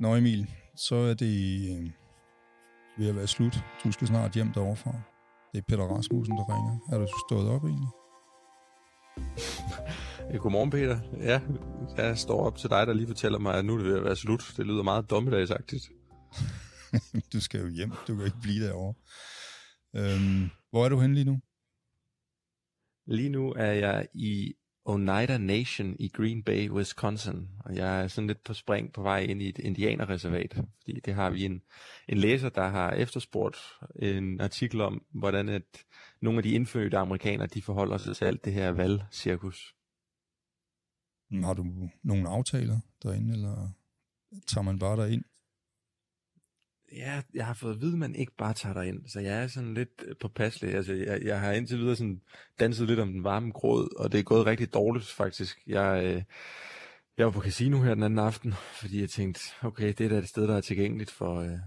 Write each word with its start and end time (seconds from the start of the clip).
Nå 0.00 0.16
Emil, 0.16 0.50
så 0.76 0.94
er 0.94 1.14
det 1.14 1.76
øh, 1.76 1.90
ved 2.98 3.08
at 3.08 3.16
være 3.16 3.26
slut. 3.26 3.64
Du 3.84 3.92
skal 3.92 4.06
snart 4.06 4.32
hjem 4.32 4.52
deroverfra. 4.52 4.92
Det 5.52 5.58
er 5.58 5.62
Peter 5.68 5.84
Rasmussen, 5.84 6.36
der 6.36 6.44
ringer. 6.54 6.78
Er 6.92 6.98
du 6.98 7.06
stået 7.28 7.48
op 7.50 7.64
egentlig? 7.64 7.88
Godmorgen, 10.42 10.70
Peter. 10.70 11.00
Ja, 11.18 11.40
jeg 11.96 12.18
står 12.18 12.46
op 12.46 12.58
til 12.58 12.70
dig, 12.70 12.86
der 12.86 12.92
lige 12.92 13.06
fortæller 13.06 13.38
mig, 13.38 13.54
at 13.54 13.64
nu 13.64 13.72
er 13.72 13.78
det 13.78 13.86
ved 13.86 13.96
at 13.96 14.04
være 14.04 14.16
slut. 14.16 14.54
Det 14.56 14.66
lyder 14.66 14.82
meget 14.82 15.10
dommedagsagtigt. 15.10 15.84
du 17.32 17.40
skal 17.40 17.60
jo 17.60 17.68
hjem. 17.68 17.92
Du 18.08 18.16
kan 18.16 18.24
ikke 18.24 18.40
blive 18.42 18.66
derovre. 18.66 18.94
Øhm, 19.96 20.50
hvor 20.70 20.84
er 20.84 20.88
du 20.88 21.00
henne 21.00 21.14
lige 21.14 21.24
nu? 21.24 21.40
Lige 23.06 23.28
nu 23.28 23.52
er 23.52 23.72
jeg 23.72 24.08
i 24.14 24.54
Oneida 24.88 25.38
Nation 25.38 25.96
i 25.98 26.08
Green 26.08 26.42
Bay, 26.42 26.70
Wisconsin. 26.70 27.48
Og 27.58 27.76
jeg 27.76 28.02
er 28.02 28.08
sådan 28.08 28.26
lidt 28.26 28.44
på 28.44 28.54
spring 28.54 28.92
på 28.92 29.02
vej 29.02 29.18
ind 29.18 29.42
i 29.42 29.48
et 29.48 29.58
indianerreservat. 29.58 30.64
Fordi 30.80 31.00
det 31.00 31.14
har 31.14 31.30
vi 31.30 31.44
en, 31.44 31.62
en 32.08 32.18
læser, 32.18 32.48
der 32.48 32.68
har 32.68 32.90
efterspurgt 32.90 33.56
en 33.96 34.40
artikel 34.40 34.80
om, 34.80 35.04
hvordan 35.10 35.48
at 35.48 35.84
nogle 36.20 36.38
af 36.38 36.42
de 36.42 36.50
indfødte 36.50 36.98
amerikanere, 36.98 37.46
de 37.46 37.62
forholder 37.62 37.98
sig 37.98 38.16
til 38.16 38.24
alt 38.24 38.44
det 38.44 38.52
her 38.52 38.70
valgcirkus. 38.70 39.74
Har 41.32 41.54
du 41.54 41.66
nogle 42.02 42.28
aftaler 42.28 42.78
derinde, 43.02 43.32
eller 43.32 43.68
tager 44.46 44.62
man 44.62 44.78
bare 44.78 44.96
derind? 44.96 45.24
Ja, 46.96 47.22
jeg 47.34 47.46
har 47.46 47.54
fået 47.54 47.74
at 47.74 47.80
vide, 47.80 47.92
at 47.92 47.98
man 47.98 48.14
ikke 48.14 48.32
bare 48.38 48.54
tager 48.54 48.72
dig 48.72 48.88
ind, 48.88 49.08
så 49.08 49.20
jeg 49.20 49.42
er 49.42 49.46
sådan 49.46 49.74
lidt 49.74 50.04
øh, 50.06 50.14
påpasselig. 50.20 50.74
Altså, 50.74 50.92
jeg, 50.92 51.22
jeg 51.22 51.40
har 51.40 51.52
indtil 51.52 51.78
videre 51.78 51.96
sådan 51.96 52.20
danset 52.60 52.86
lidt 52.86 53.00
om 53.00 53.12
den 53.12 53.24
varme 53.24 53.52
gråd, 53.52 53.96
og 53.98 54.12
det 54.12 54.20
er 54.20 54.24
gået 54.24 54.46
rigtig 54.46 54.74
dårligt 54.74 55.06
faktisk. 55.06 55.58
Jeg, 55.66 56.04
øh, 56.04 56.22
jeg 57.18 57.26
var 57.26 57.32
på 57.32 57.40
casino 57.40 57.82
her 57.82 57.94
den 57.94 58.02
anden 58.02 58.18
aften, 58.18 58.54
fordi 58.80 59.00
jeg 59.00 59.10
tænkte, 59.10 59.40
okay, 59.62 59.94
det 59.98 60.00
er 60.00 60.08
da 60.08 60.18
et 60.18 60.28
sted, 60.28 60.48
der 60.48 60.56
er 60.56 60.60
tilgængeligt 60.60 61.10
for, 61.10 61.40
øh, 61.40 61.58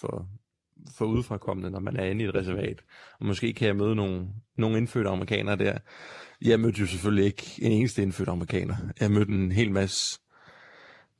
for, 0.00 0.28
for 0.96 1.04
udefrakommende, 1.04 1.70
når 1.70 1.80
man 1.80 1.96
er 1.96 2.04
inde 2.04 2.24
i 2.24 2.28
et 2.28 2.34
reservat. 2.34 2.82
Og 3.20 3.26
måske 3.26 3.52
kan 3.52 3.68
jeg 3.68 3.76
møde 3.76 3.94
nogle, 3.94 4.28
nogle 4.58 4.78
indfødte 4.78 5.10
amerikanere 5.10 5.56
der. 5.56 5.78
Jeg 6.42 6.60
mødte 6.60 6.80
jo 6.80 6.86
selvfølgelig 6.86 7.24
ikke 7.24 7.58
en 7.58 7.72
eneste 7.72 8.02
indfødt 8.02 8.28
amerikaner. 8.28 8.76
Jeg 9.00 9.10
mødte 9.10 9.32
en 9.32 9.52
hel 9.52 9.72
masse 9.72 10.20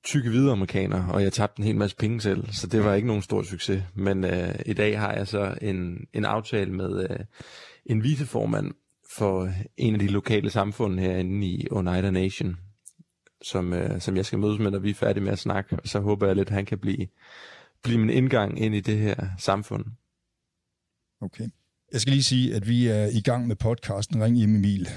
tykke 0.07 0.31
hvide 0.31 0.53
amerikaner, 0.53 1.07
og 1.07 1.23
jeg 1.23 1.33
tabte 1.33 1.61
en 1.61 1.65
hel 1.65 1.77
masse 1.77 1.97
penge 1.97 2.21
selv, 2.21 2.53
så 2.53 2.67
det 2.67 2.85
var 2.85 2.95
ikke 2.95 3.07
nogen 3.07 3.23
stor 3.23 3.43
succes. 3.43 3.83
Men 3.95 4.25
øh, 4.25 4.55
i 4.67 4.73
dag 4.73 5.01
har 5.01 5.13
jeg 5.13 5.27
så 5.27 5.59
en, 5.63 6.07
en 6.13 6.25
aftale 6.25 6.73
med 6.73 7.11
øh, 7.11 7.19
en 7.87 8.03
viceformand 8.03 8.75
for 9.17 9.51
en 9.77 9.95
af 9.95 10.01
de 10.01 10.07
lokale 10.07 10.51
samfund 10.51 11.01
herinde 11.01 11.47
i 11.47 11.67
Oneida 11.71 12.11
Nation, 12.11 12.57
som, 13.43 13.73
øh, 13.73 14.01
som 14.01 14.17
jeg 14.17 14.27
skal 14.27 14.39
mødes 14.39 14.59
med, 14.59 14.71
når 14.71 14.79
vi 14.79 14.91
er 14.91 14.95
færdige 14.95 15.25
med 15.25 15.33
at 15.33 15.39
snakke. 15.39 15.77
Og 15.77 15.89
så 15.89 16.01
håber 16.01 16.27
jeg 16.27 16.37
lidt, 16.37 16.49
at 16.49 16.55
han 16.55 16.67
kan 16.67 16.79
blive, 16.79 17.07
blive 17.83 17.99
min 17.99 18.11
indgang 18.11 18.61
ind 18.61 18.75
i 18.75 18.81
det 18.81 18.99
her 18.99 19.27
samfund. 19.39 19.85
Okay. 21.21 21.49
Jeg 21.93 22.01
skal 22.01 22.13
lige 22.13 22.25
sige, 22.25 22.55
at 22.55 22.69
vi 22.69 22.87
er 22.87 23.07
i 23.07 23.21
gang 23.21 23.47
med 23.47 23.57
podcasten 23.57 24.25
Ring 24.25 24.43
Emil. 24.45 24.89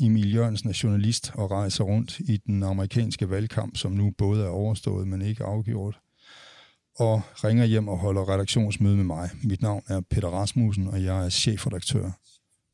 Emil 0.00 0.34
Jørgensen 0.34 0.68
er 0.68 0.80
journalist 0.82 1.32
og 1.34 1.50
rejser 1.50 1.84
rundt 1.84 2.20
i 2.20 2.36
den 2.36 2.62
amerikanske 2.62 3.30
valgkamp, 3.30 3.76
som 3.76 3.92
nu 3.92 4.10
både 4.18 4.44
er 4.44 4.48
overstået, 4.48 5.08
men 5.08 5.22
ikke 5.22 5.44
afgjort. 5.44 5.98
Og 6.98 7.22
ringer 7.44 7.64
hjem 7.64 7.88
og 7.88 7.98
holder 7.98 8.32
redaktionsmøde 8.32 8.96
med 8.96 9.04
mig. 9.04 9.30
Mit 9.42 9.62
navn 9.62 9.82
er 9.88 10.00
Peter 10.10 10.28
Rasmussen, 10.28 10.88
og 10.88 11.04
jeg 11.04 11.24
er 11.24 11.28
chefredaktør 11.28 12.10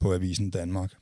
på 0.01 0.15
Avisen 0.15 0.51
Danmark. 0.51 0.93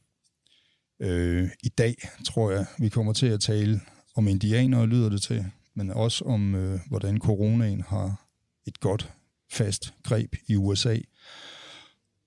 Øh, 1.01 1.51
I 1.63 1.69
dag 1.69 1.95
tror 2.27 2.51
jeg, 2.51 2.67
vi 2.79 2.89
kommer 2.89 3.13
til 3.13 3.27
at 3.27 3.41
tale 3.41 3.81
om 4.17 4.29
indianere, 4.29 4.87
lyder 4.87 5.09
det 5.09 5.23
til, 5.23 5.47
men 5.75 5.91
også 5.91 6.25
om, 6.25 6.55
øh, 6.55 6.81
hvordan 6.89 7.19
coronaen 7.19 7.81
har 7.81 8.27
et 8.67 8.81
godt, 8.81 9.13
fast 9.53 9.95
greb 10.03 10.35
i 10.49 10.57
USA– 10.57 10.99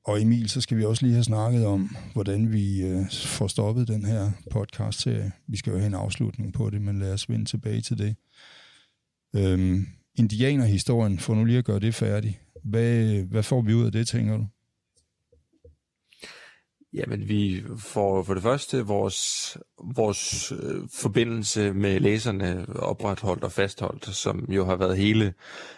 og 0.07 0.22
Emil, 0.22 0.50
så 0.50 0.62
skal 0.62 0.78
vi 0.78 0.85
også 0.85 1.06
lige 1.06 1.13
have 1.13 1.23
snakket 1.23 1.66
om, 1.66 1.95
hvordan 2.13 2.51
vi 2.51 2.81
øh, 2.81 3.12
får 3.12 3.47
stoppet 3.47 3.88
den 3.88 4.06
her 4.06 4.31
podcast-serie. 4.51 5.31
Vi 5.47 5.57
skal 5.57 5.72
jo 5.72 5.78
have 5.78 5.88
en 5.88 5.94
afslutning 5.94 6.53
på 6.53 6.69
det, 6.69 6.81
men 6.81 7.00
lad 7.00 7.13
os 7.13 7.29
vende 7.29 7.45
tilbage 7.45 7.81
til 7.81 7.97
det. 7.97 8.16
Øhm, 9.35 9.88
indianerhistorien, 10.16 11.19
for 11.19 11.35
nu 11.35 11.45
lige 11.45 11.57
at 11.57 11.66
gøre 11.66 11.79
det 11.79 11.95
færdigt. 11.95 12.41
Hvad, 12.63 13.23
hvad 13.23 13.44
får 13.44 13.62
vi 13.62 13.73
ud 13.73 13.85
af 13.85 13.91
det, 13.91 14.07
tænker 14.07 14.38
du? 14.38 14.45
Jamen, 16.97 17.30
vi 17.30 17.63
får 17.78 18.24
for 18.24 18.34
det 18.34 18.44
første 18.44 18.85
vores, 18.85 19.58
vores 19.96 20.52
øh, 20.52 20.81
forbindelse 20.94 21.74
med 21.74 22.00
læserne 22.00 22.66
opretholdt 22.75 23.44
og 23.44 23.52
fastholdt, 23.52 24.06
som 24.06 24.46
jo 24.50 24.66
har 24.66 24.75
været 24.75 24.97
hele 24.97 25.34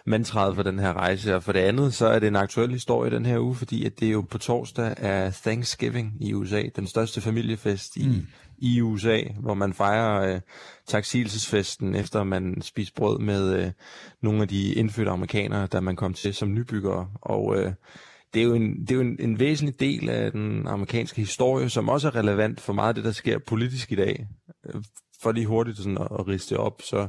mantraet 0.05 0.55
for 0.55 0.63
den 0.63 0.79
her 0.79 0.93
rejse. 0.93 1.35
Og 1.35 1.43
for 1.43 1.51
det 1.51 1.59
andet, 1.59 1.93
så 1.93 2.07
er 2.07 2.19
det 2.19 2.27
en 2.27 2.35
aktuel 2.35 2.71
historie 2.71 3.11
den 3.11 3.25
her 3.25 3.39
uge, 3.39 3.55
fordi 3.55 3.85
at 3.85 3.99
det 3.99 4.07
er 4.07 4.11
jo 4.11 4.21
på 4.21 4.37
torsdag 4.37 4.97
af 4.97 5.33
Thanksgiving 5.33 6.17
i 6.19 6.33
USA, 6.33 6.63
den 6.75 6.87
største 6.87 7.21
familiefest 7.21 7.97
i, 7.97 8.07
mm. 8.07 8.27
i 8.57 8.81
USA, 8.81 9.21
hvor 9.39 9.53
man 9.53 9.73
fejrer 9.73 10.35
øh, 10.35 10.41
taksigelsesfesten, 10.87 11.95
efter 11.95 12.23
man 12.23 12.61
spiser 12.61 12.93
brød 12.95 13.19
med 13.19 13.53
øh, 13.53 13.71
nogle 14.21 14.41
af 14.41 14.47
de 14.47 14.73
indfødte 14.73 15.11
amerikanere, 15.11 15.67
der 15.71 15.79
man 15.79 15.95
kom 15.95 16.13
til 16.13 16.33
som 16.33 16.53
nybyggere. 16.53 17.07
Og 17.21 17.57
øh, 17.57 17.73
det 18.33 18.39
er 18.39 18.43
jo, 18.43 18.53
en, 18.53 18.81
det 18.81 18.91
er 18.91 18.95
jo 18.95 19.01
en, 19.01 19.17
en 19.19 19.39
væsentlig 19.39 19.79
del 19.79 20.09
af 20.09 20.31
den 20.31 20.67
amerikanske 20.67 21.21
historie, 21.21 21.69
som 21.69 21.89
også 21.89 22.07
er 22.07 22.15
relevant 22.15 22.61
for 22.61 22.73
meget 22.73 22.87
af 22.87 22.95
det, 22.95 23.03
der 23.03 23.11
sker 23.11 23.39
politisk 23.39 23.91
i 23.91 23.95
dag. 23.95 24.27
Øh, 24.65 24.83
for 25.21 25.31
lige 25.31 25.45
hurtigt 25.45 25.77
sådan 25.77 25.97
at, 25.97 26.07
at 26.19 26.27
riste 26.27 26.57
op, 26.57 26.81
så, 26.81 27.07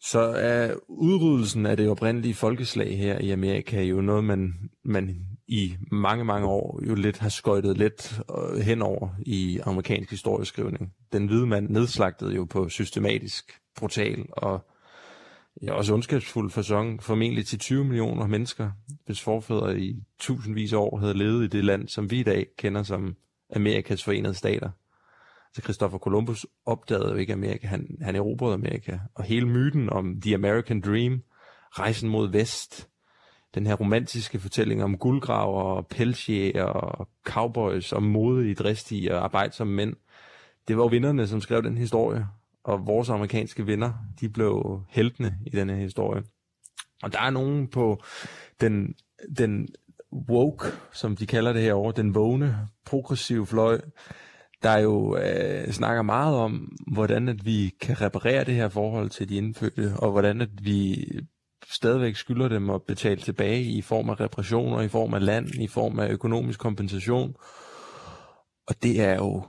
så 0.00 0.20
er 0.20 0.74
udryddelsen 0.88 1.66
af 1.66 1.76
det 1.76 1.88
oprindelige 1.88 2.34
folkeslag 2.34 2.98
her 2.98 3.18
i 3.18 3.30
Amerika 3.30 3.82
jo 3.82 4.00
noget, 4.00 4.24
man, 4.24 4.54
man 4.84 5.16
i 5.48 5.76
mange, 5.92 6.24
mange 6.24 6.46
år 6.46 6.80
jo 6.88 6.94
lidt 6.94 7.18
har 7.18 7.28
skøjtet 7.28 7.78
lidt 7.78 8.20
øh, 8.38 8.60
henover 8.60 9.08
i 9.26 9.60
amerikansk 9.64 10.10
historieskrivning. 10.10 10.92
Den 11.12 11.26
hvide 11.26 11.46
mand 11.46 11.68
nedslagtede 11.68 12.34
jo 12.34 12.44
på 12.44 12.68
systematisk, 12.68 13.52
brutal 13.76 14.26
og 14.32 14.66
ja, 15.62 15.72
også 15.72 15.94
ondskabsfuld 15.94 16.50
fasong, 16.50 17.02
formentlig 17.02 17.46
til 17.46 17.58
20 17.58 17.84
millioner 17.84 18.26
mennesker, 18.26 18.70
hvis 19.06 19.20
forfædre 19.20 19.80
i 19.80 20.02
tusindvis 20.18 20.72
af 20.72 20.76
år 20.76 20.98
havde 20.98 21.14
levet 21.14 21.44
i 21.44 21.48
det 21.48 21.64
land, 21.64 21.88
som 21.88 22.10
vi 22.10 22.20
i 22.20 22.22
dag 22.22 22.46
kender 22.58 22.82
som 22.82 23.16
Amerikas 23.56 24.04
forenede 24.04 24.34
stater. 24.34 24.70
Så 25.54 25.62
Christopher 25.62 25.98
Columbus 25.98 26.46
opdagede 26.66 27.10
jo 27.10 27.16
ikke 27.16 27.32
Amerika, 27.32 27.66
han, 27.66 27.98
han 28.00 28.16
erobrede 28.16 28.54
Amerika. 28.54 28.98
Og 29.14 29.24
hele 29.24 29.48
myten 29.48 29.90
om 29.90 30.20
The 30.20 30.34
American 30.34 30.80
Dream, 30.80 31.22
rejsen 31.70 32.08
mod 32.08 32.28
vest, 32.32 32.88
den 33.54 33.66
her 33.66 33.74
romantiske 33.74 34.40
fortælling 34.40 34.84
om 34.84 34.98
guldgraver, 34.98 35.82
pelsjæger 35.82 36.64
og 36.64 37.08
cowboys 37.26 37.92
og 37.92 38.02
modige, 38.02 38.54
dristige 38.54 39.14
og 39.14 39.24
arbejdsomme 39.24 39.74
mænd, 39.74 39.96
det 40.68 40.76
var 40.76 40.82
jo 40.82 40.88
vinderne, 40.88 41.26
som 41.26 41.40
skrev 41.40 41.62
den 41.62 41.78
historie 41.78 42.26
og 42.68 42.86
vores 42.86 43.08
amerikanske 43.08 43.66
venner, 43.66 43.92
de 44.20 44.28
blev 44.28 44.82
heltene 44.88 45.38
i 45.46 45.50
denne 45.50 45.76
historie. 45.76 46.22
Og 47.02 47.12
der 47.12 47.20
er 47.20 47.30
nogen 47.30 47.68
på 47.68 48.02
den, 48.60 48.94
den 49.38 49.68
woke, 50.30 50.66
som 50.92 51.16
de 51.16 51.26
kalder 51.26 51.52
det 51.52 51.62
herovre, 51.62 51.92
den 52.02 52.14
vågne, 52.14 52.68
progressive 52.86 53.46
fløj, 53.46 53.80
der 54.62 54.78
jo 54.78 55.16
øh, 55.16 55.72
snakker 55.72 56.02
meget 56.02 56.36
om, 56.36 56.76
hvordan 56.92 57.28
at 57.28 57.44
vi 57.44 57.74
kan 57.80 58.00
reparere 58.00 58.44
det 58.44 58.54
her 58.54 58.68
forhold 58.68 59.10
til 59.10 59.28
de 59.28 59.36
indfødte, 59.36 59.92
og 59.96 60.10
hvordan 60.10 60.40
at 60.40 60.64
vi 60.64 61.08
stadigvæk 61.70 62.16
skylder 62.16 62.48
dem 62.48 62.70
at 62.70 62.82
betale 62.82 63.20
tilbage 63.20 63.62
i 63.62 63.82
form 63.82 64.10
af 64.10 64.20
repressioner, 64.20 64.80
i 64.80 64.88
form 64.88 65.14
af 65.14 65.24
land, 65.24 65.48
i 65.60 65.66
form 65.66 65.98
af 65.98 66.10
økonomisk 66.10 66.60
kompensation. 66.60 67.34
Og 68.66 68.82
det 68.82 69.00
er 69.00 69.14
jo 69.14 69.42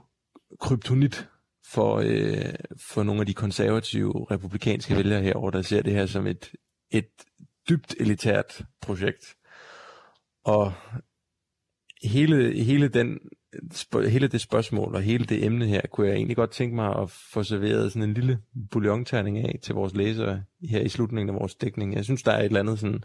kryptonit 0.60 1.28
for, 1.70 1.96
øh, 1.96 2.54
for 2.76 3.02
nogle 3.02 3.20
af 3.20 3.26
de 3.26 3.34
konservative 3.34 4.26
republikanske 4.30 4.96
vælgere 4.96 5.22
herover, 5.22 5.50
der 5.50 5.62
ser 5.62 5.82
det 5.82 5.92
her 5.92 6.06
som 6.06 6.26
et, 6.26 6.52
et 6.90 7.08
dybt 7.68 7.94
elitært 8.00 8.64
projekt. 8.80 9.36
Og 10.44 10.72
hele, 12.02 12.62
hele, 12.64 12.88
den, 12.88 13.18
hele 14.08 14.28
det 14.28 14.40
spørgsmål 14.40 14.94
og 14.94 15.02
hele 15.02 15.24
det 15.24 15.44
emne 15.44 15.66
her, 15.66 15.80
kunne 15.92 16.06
jeg 16.06 16.16
egentlig 16.16 16.36
godt 16.36 16.50
tænke 16.50 16.74
mig 16.74 16.96
at 16.96 17.10
få 17.10 17.42
serveret 17.42 17.92
sådan 17.92 18.08
en 18.08 18.14
lille 18.14 18.38
bouillonterning 18.70 19.38
af 19.38 19.58
til 19.62 19.74
vores 19.74 19.94
læsere 19.94 20.42
her 20.70 20.80
i 20.80 20.88
slutningen 20.88 21.34
af 21.34 21.40
vores 21.40 21.54
dækning. 21.54 21.94
Jeg 21.94 22.04
synes, 22.04 22.22
der 22.22 22.32
er 22.32 22.38
et 22.38 22.44
eller 22.44 22.60
andet 22.60 22.78
sådan 22.78 23.02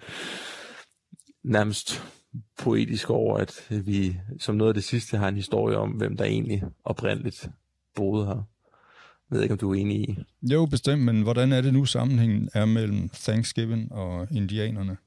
nærmest 1.43 2.03
poetisk 2.57 3.09
over, 3.09 3.37
at 3.37 3.67
vi 3.69 4.17
som 4.39 4.55
noget 4.55 4.69
af 4.69 4.73
det 4.73 4.83
sidste 4.83 5.17
har 5.17 5.27
en 5.27 5.35
historie 5.35 5.77
om, 5.77 5.89
hvem 5.91 6.17
der 6.17 6.25
egentlig 6.25 6.63
oprindeligt 6.83 7.49
boede 7.95 8.25
her. 8.25 8.54
Jeg 9.29 9.35
ved 9.35 9.43
ikke, 9.43 9.53
om 9.53 9.57
du 9.57 9.71
er 9.71 9.75
enig 9.75 10.09
i. 10.09 10.17
Jo, 10.41 10.65
bestemt, 10.65 11.01
men 11.01 11.21
hvordan 11.21 11.51
er 11.51 11.61
det 11.61 11.73
nu 11.73 11.85
sammenhængen 11.85 12.49
er 12.53 12.65
mellem 12.65 13.09
Thanksgiving 13.09 13.91
og 13.91 14.27
indianerne? 14.31 14.97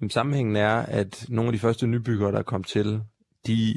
Jamen, 0.00 0.10
sammenhængen 0.10 0.56
er, 0.56 0.76
at 0.76 1.26
nogle 1.28 1.48
af 1.48 1.52
de 1.52 1.58
første 1.58 1.86
nybyggere, 1.86 2.32
der 2.32 2.42
kom 2.42 2.64
til, 2.64 3.00
de 3.46 3.74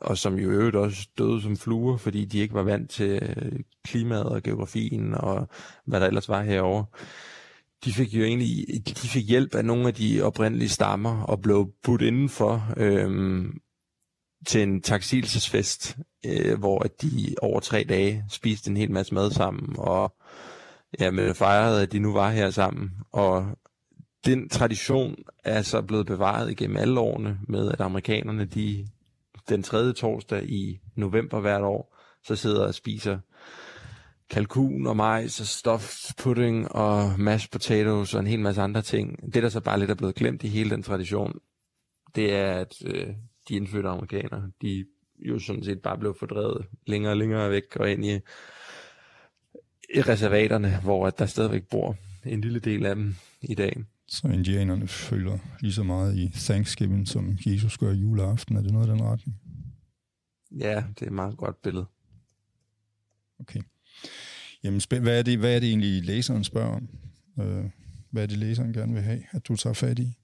og 0.00 0.18
som 0.18 0.38
jo 0.38 0.50
øvrigt 0.50 0.76
også 0.76 1.08
døde 1.18 1.42
som 1.42 1.56
fluer, 1.56 1.96
fordi 1.96 2.24
de 2.24 2.38
ikke 2.38 2.54
var 2.54 2.62
vant 2.62 2.90
til 2.90 3.22
øh, 3.22 3.60
klimaet 3.84 4.24
og 4.24 4.42
geografien 4.42 5.14
og 5.14 5.48
hvad 5.84 6.00
der 6.00 6.06
ellers 6.06 6.28
var 6.28 6.42
herovre. 6.42 6.84
De 7.84 7.92
fik 7.92 8.14
jo 8.14 8.24
egentlig 8.24 8.66
de 8.86 9.08
fik 9.08 9.28
hjælp 9.28 9.54
af 9.54 9.64
nogle 9.64 9.88
af 9.88 9.94
de 9.94 10.22
oprindelige 10.22 10.68
stammer 10.68 11.22
og 11.22 11.42
blev 11.42 11.72
budt 11.82 12.02
indenfor 12.02 12.74
øhm, 12.76 13.60
til 14.46 14.62
en 14.62 14.82
taksilsesfest, 14.82 15.98
øh, 16.26 16.58
hvor 16.58 16.78
de 17.02 17.34
over 17.42 17.60
tre 17.60 17.84
dage 17.88 18.24
spiste 18.30 18.70
en 18.70 18.76
hel 18.76 18.90
masse 18.90 19.14
mad 19.14 19.30
sammen 19.30 19.74
og 19.78 20.16
ja, 21.00 21.10
med 21.10 21.34
fejrede, 21.34 21.82
at 21.82 21.92
de 21.92 21.98
nu 21.98 22.12
var 22.12 22.30
her 22.30 22.50
sammen. 22.50 22.90
Og 23.12 23.46
den 24.26 24.48
tradition 24.48 25.16
er 25.44 25.62
så 25.62 25.82
blevet 25.82 26.06
bevaret 26.06 26.50
igennem 26.50 26.76
alle 26.76 27.00
årene 27.00 27.38
med, 27.48 27.72
at 27.72 27.80
amerikanerne, 27.80 28.44
de 28.44 28.88
den 29.48 29.62
tredje 29.62 29.92
torsdag 29.92 30.44
i 30.44 30.80
november 30.94 31.40
hvert 31.40 31.62
år, 31.62 31.96
så 32.24 32.36
sidder 32.36 32.66
og 32.66 32.74
spiser 32.74 33.18
kalkun 34.30 34.86
og 34.86 34.96
majs 34.96 35.40
og 35.40 35.46
stuffed 35.46 36.14
pudding 36.18 36.72
og 36.72 37.14
mashed 37.18 37.50
potatoes 37.50 38.14
og 38.14 38.20
en 38.20 38.26
hel 38.26 38.40
masse 38.40 38.62
andre 38.62 38.82
ting. 38.82 39.34
Det, 39.34 39.42
der 39.42 39.48
så 39.48 39.60
bare 39.60 39.78
lidt 39.78 39.90
er 39.90 39.94
blevet 39.94 40.14
glemt 40.14 40.44
i 40.44 40.48
hele 40.48 40.70
den 40.70 40.82
tradition, 40.82 41.38
det 42.14 42.34
er, 42.34 42.52
at 42.52 42.74
øh, 42.84 43.06
de 43.48 43.54
indfødte 43.54 43.88
amerikanere, 43.88 44.50
de 44.62 44.84
jo 45.20 45.38
sådan 45.38 45.64
set 45.64 45.82
bare 45.82 45.98
blev 45.98 46.16
fordrevet 46.18 46.66
længere 46.86 47.12
og 47.12 47.16
længere 47.16 47.50
væk 47.50 47.76
og 47.76 47.90
ind 47.90 48.04
i, 48.04 48.14
i 49.94 50.02
reservaterne, 50.02 50.80
hvor 50.80 51.10
der 51.10 51.26
stadigvæk 51.26 51.68
bor 51.70 51.96
en 52.24 52.40
lille 52.40 52.58
del 52.58 52.86
af 52.86 52.94
dem 52.94 53.14
i 53.42 53.54
dag. 53.54 53.76
Så 54.06 54.28
indianerne 54.28 54.88
følger 54.88 55.38
lige 55.60 55.72
så 55.72 55.82
meget 55.82 56.16
i 56.16 56.30
Thanksgiving, 56.34 57.08
som 57.08 57.38
Jesus 57.46 57.78
gør 57.78 57.92
juleaften. 57.92 58.56
Er 58.56 58.60
det 58.60 58.72
noget 58.72 58.88
af 58.88 58.96
den 58.96 59.04
retning? 59.04 59.40
Ja, 60.50 60.84
det 60.94 61.02
er 61.02 61.06
et 61.06 61.12
meget 61.12 61.36
godt 61.36 61.62
billede. 61.62 61.86
Okay. 63.40 63.60
Jamen, 64.64 64.80
hvad 64.88 65.18
er 65.18 65.22
det, 65.22 65.38
hvad 65.38 65.56
er 65.56 65.60
det 65.60 65.68
egentlig, 65.68 66.04
læseren 66.04 66.44
spørger 66.44 66.74
om? 66.76 66.88
Øh, 67.40 67.64
hvad 68.10 68.22
er 68.22 68.26
det, 68.26 68.38
læseren 68.38 68.72
gerne 68.72 68.92
vil 68.92 69.02
have, 69.02 69.22
at 69.30 69.48
du 69.48 69.56
tager 69.56 69.74
fat 69.74 69.98
i? 69.98 70.18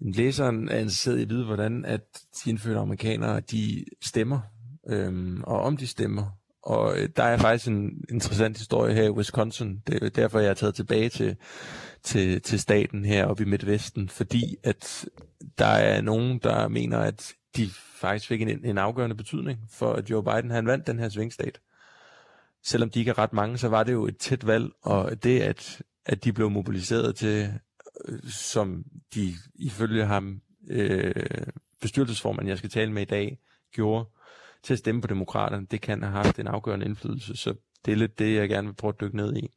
Læseren 0.00 0.68
er 0.68 0.78
interesseret 0.78 1.18
i 1.18 1.22
at 1.22 1.28
vide, 1.28 1.44
hvordan 1.44 1.84
at 1.84 2.00
de 2.44 2.50
indfødte 2.50 2.80
amerikanere, 2.80 3.40
de 3.40 3.84
stemmer, 4.02 4.40
øhm, 4.88 5.42
og 5.42 5.60
om 5.60 5.76
de 5.76 5.86
stemmer. 5.86 6.38
Og 6.62 6.98
øh, 6.98 7.08
der 7.16 7.22
er 7.22 7.36
faktisk 7.36 7.68
en 7.68 8.04
interessant 8.10 8.58
historie 8.58 8.94
her 8.94 9.02
i 9.02 9.10
Wisconsin. 9.10 9.82
Det 9.86 10.02
er 10.02 10.08
derfor, 10.08 10.38
jeg 10.38 10.50
er 10.50 10.54
taget 10.54 10.74
tilbage 10.74 11.08
til, 11.08 11.36
til, 12.02 12.42
til 12.42 12.60
staten 12.60 13.04
her 13.04 13.26
oppe 13.26 13.42
i 13.42 13.46
Midtvesten, 13.46 14.08
fordi 14.08 14.56
at 14.64 15.06
der 15.58 15.66
er 15.66 16.00
nogen, 16.00 16.38
der 16.42 16.68
mener, 16.68 16.98
at 16.98 17.32
de 17.56 17.68
faktisk 18.00 18.28
fik 18.28 18.42
en, 18.42 18.64
en 18.64 18.78
afgørende 18.78 19.16
betydning 19.16 19.58
for, 19.70 19.92
at 19.92 20.10
Joe 20.10 20.24
Biden 20.24 20.50
han 20.50 20.66
vandt 20.66 20.86
den 20.86 20.98
her 20.98 21.08
svingstat. 21.08 21.60
Selvom 22.64 22.90
de 22.90 22.98
ikke 22.98 23.10
er 23.10 23.18
ret 23.18 23.32
mange, 23.32 23.58
så 23.58 23.68
var 23.68 23.84
det 23.84 23.92
jo 23.92 24.06
et 24.06 24.18
tæt 24.18 24.46
valg, 24.46 24.70
og 24.82 25.22
det, 25.22 25.40
at, 25.40 25.82
at 26.06 26.24
de 26.24 26.32
blev 26.32 26.50
mobiliseret 26.50 27.16
til, 27.16 27.52
som 28.30 28.84
de 29.14 29.34
ifølge 29.54 30.06
ham, 30.06 30.40
øh, 30.70 31.12
bestyrelsesformanden, 31.80 32.48
jeg 32.48 32.58
skal 32.58 32.70
tale 32.70 32.92
med 32.92 33.02
i 33.02 33.04
dag, 33.04 33.38
gjorde, 33.72 34.08
til 34.62 34.72
at 34.72 34.78
stemme 34.78 35.00
på 35.00 35.06
demokraterne, 35.06 35.66
det 35.70 35.80
kan 35.80 36.02
have 36.02 36.12
haft 36.12 36.38
en 36.38 36.46
afgørende 36.46 36.86
indflydelse. 36.86 37.36
Så 37.36 37.54
det 37.84 37.92
er 37.92 37.96
lidt 37.96 38.18
det, 38.18 38.34
jeg 38.34 38.48
gerne 38.48 38.68
vil 38.68 38.74
prøve 38.74 38.92
at 38.94 39.00
dykke 39.00 39.16
ned 39.16 39.36
i. 39.36 39.48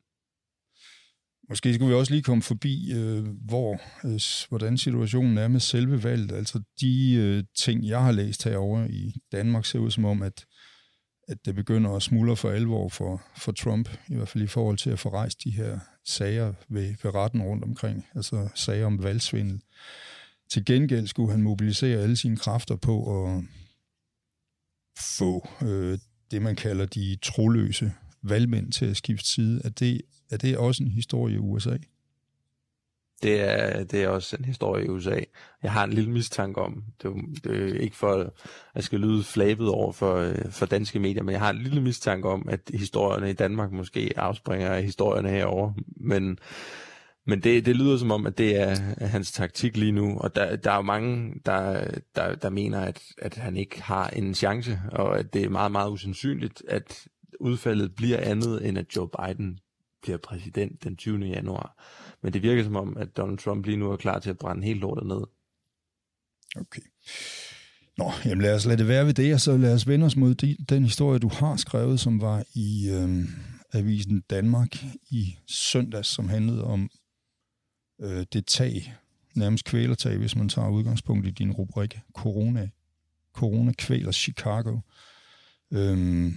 Måske 1.50 1.74
skulle 1.74 1.90
vi 1.90 1.96
også 1.96 2.14
lige 2.14 2.24
komme 2.24 2.42
forbi, 2.42 2.94
øh, 2.94 3.26
hvor, 3.46 3.82
øh, 4.06 4.20
hvordan 4.50 4.78
situationen 4.78 5.38
er 5.38 5.48
med 5.48 5.60
selve 5.60 6.04
valget. 6.04 6.32
Altså 6.32 6.62
de 6.82 7.14
øh, 7.14 7.44
ting, 7.58 7.88
jeg 7.88 8.04
har 8.04 8.12
læst 8.12 8.44
herovre 8.44 8.92
i 8.92 9.16
Danmark, 9.32 9.66
ser 9.66 9.80
ud 9.80 9.92
som 9.92 10.06
om, 10.06 10.22
at, 10.22 10.46
at 11.32 11.46
det 11.46 11.56
begynder 11.56 11.96
at 11.96 12.02
smuldre 12.02 12.36
for 12.36 12.50
alvor 12.50 12.90
for, 12.90 13.22
for 13.38 13.52
Trump, 13.52 13.90
i 14.08 14.16
hvert 14.16 14.28
fald 14.28 14.44
i 14.44 14.48
forhold 14.48 14.78
til 14.78 14.90
at 14.90 15.00
få 15.00 15.10
rejst 15.10 15.44
de 15.44 15.52
her 15.52 15.80
sager 16.06 16.54
ved, 16.70 16.96
ved 17.04 17.16
retten 17.16 17.42
rundt 17.42 17.64
omkring, 17.64 18.06
altså 18.16 18.50
sager 18.56 18.86
om 18.86 19.04
valgsvindel. 19.04 19.62
Til 20.50 20.66
gengæld 20.66 21.08
skulle 21.08 21.32
han 21.32 21.42
mobilisere 21.42 22.02
alle 22.02 22.18
sine 22.18 22.38
kræfter 22.38 22.76
på 22.76 23.26
at 23.26 23.44
få 25.18 25.48
øh, 25.62 26.00
det, 26.32 26.42
man 26.42 26.56
kalder 26.56 26.86
de 26.86 27.18
troløse 27.22 27.94
valgmænd 28.24 28.72
til 28.72 28.86
at 28.86 28.98
skifte 28.98 29.30
side. 29.30 29.62
Er 29.64 29.70
det, 29.70 30.02
er 30.32 30.38
det 30.38 30.58
også 30.58 30.84
en 30.84 30.92
historie 30.92 31.36
i 31.36 31.38
USA? 31.38 31.78
Det 33.24 33.42
er, 33.42 33.84
det 33.84 34.04
er 34.04 34.08
også 34.08 34.36
en 34.40 34.46
historie 34.46 34.86
i 34.86 34.90
USA. 34.90 35.20
Jeg 35.64 35.72
har 35.72 35.84
en 35.84 35.94
lille 35.94 36.12
mistanke 36.12 36.62
om, 36.62 36.84
det 37.02 37.08
er, 37.08 37.14
det 37.44 37.76
er 37.76 37.80
ikke 37.80 37.96
for, 37.96 38.14
at 38.14 38.30
jeg 38.76 38.84
skal 38.84 39.00
lyde 39.00 39.24
flabet 39.24 39.70
over 39.70 39.92
for, 39.92 40.16
øh, 40.16 40.52
for 40.52 40.66
danske 40.66 41.00
medier, 41.00 41.24
men 41.24 41.34
jeg 41.34 41.40
har 41.40 41.50
en 41.50 41.62
lille 41.62 41.82
mistanke 41.82 42.30
om, 42.30 42.50
at 42.50 42.60
historierne 42.74 43.30
i 43.30 43.34
Danmark 43.34 43.72
måske 43.72 44.14
afspringer 44.16 44.70
af 44.70 44.84
historierne 44.84 45.30
herover. 45.30 45.74
Men, 45.98 46.40
men 47.26 47.40
det, 47.40 47.66
det 47.66 47.76
lyder 47.76 47.98
som 47.98 48.12
om, 48.12 48.26
at 48.26 48.38
det 48.38 48.62
er 48.62 48.76
hans 49.06 49.32
taktik 49.32 49.78
lige 49.78 49.92
nu, 49.92 50.18
og 50.18 50.36
der, 50.36 50.56
der 50.56 50.72
er 50.72 50.76
jo 50.76 50.82
mange, 50.82 51.34
der, 51.46 51.86
der, 52.16 52.36
der 52.36 52.50
mener, 52.50 52.80
at, 52.80 53.02
at 53.18 53.36
han 53.36 53.58
ikke 53.58 53.82
har 53.82 54.08
en 54.08 54.36
chance, 54.36 54.80
og 54.92 55.20
at 55.20 55.34
det 55.34 55.44
er 55.44 55.50
meget, 55.50 55.72
meget 55.72 55.92
usandsynligt, 55.92 56.64
at 56.68 57.08
udfaldet 57.40 57.96
bliver 57.96 58.18
andet, 58.18 58.68
end 58.68 58.78
at 58.78 58.96
Joe 58.96 59.10
Biden 59.10 59.60
bliver 60.02 60.18
præsident 60.18 60.84
den 60.84 60.96
20. 60.96 61.26
januar. 61.26 61.76
Men 62.24 62.34
det 62.34 62.44
virker 62.44 62.64
som 62.64 62.76
om, 62.76 62.98
at 62.98 63.18
Donald 63.18 63.38
Trump 63.38 63.66
lige 63.66 63.78
nu 63.78 63.92
er 63.92 63.98
klar 63.98 64.20
til 64.20 64.30
at 64.30 64.38
brænde 64.38 64.64
helt 64.64 64.80
lortet 64.80 65.08
ned. 65.08 65.22
Okay. 66.56 66.82
Nå, 67.98 68.12
jamen 68.26 68.42
lad 68.42 68.56
os 68.56 68.66
lade 68.66 68.78
det 68.78 68.88
være 68.88 69.06
ved 69.06 69.14
det, 69.14 69.34
og 69.34 69.42
så 69.42 69.58
lad 69.58 69.74
os 69.74 69.88
vende 69.88 70.06
os 70.06 70.16
mod 70.16 70.36
de, 70.36 70.58
den 70.70 70.84
historie, 70.84 71.20
du 71.20 71.28
har 71.28 71.56
skrevet, 71.56 72.00
som 72.00 72.22
var 72.22 72.44
i 72.56 72.90
øh, 72.90 73.26
Avisen 73.74 74.22
Danmark 74.30 74.84
i 75.10 75.38
søndags, 75.48 76.08
som 76.08 76.30
handlede 76.30 76.64
om 76.64 76.90
øh, 78.02 78.26
det 78.34 78.46
tag, 78.46 78.94
nærmest 79.36 79.66
kvælertag, 79.66 80.18
hvis 80.18 80.36
man 80.36 80.50
tager 80.50 80.70
udgangspunkt 80.70 81.28
i 81.28 81.32
din 81.32 81.52
rubrik 81.52 82.00
Corona. 82.14 82.70
Corona 83.34 83.72
kvæler 83.78 84.12
Chicago. 84.12 84.80
Øhm, 85.74 86.34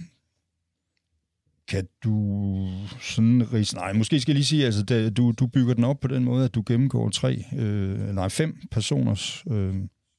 kan 1.67 1.87
du 2.03 2.67
sådan 3.01 3.53
rise... 3.53 3.75
Nej, 3.75 3.93
måske 3.93 4.19
skal 4.19 4.31
jeg 4.31 4.35
lige 4.35 4.45
sige, 4.45 4.65
altså 4.65 4.83
da, 4.83 5.09
du, 5.09 5.31
du 5.31 5.47
bygger 5.47 5.73
den 5.73 5.83
op 5.83 5.99
på 5.99 6.07
den 6.07 6.23
måde, 6.23 6.45
at 6.45 6.55
du 6.55 6.63
gennemgår 6.65 7.09
tre, 7.09 7.45
øh, 7.55 7.99
nej, 7.99 8.29
fem 8.29 8.67
personers 8.71 9.43
øh, 9.51 9.75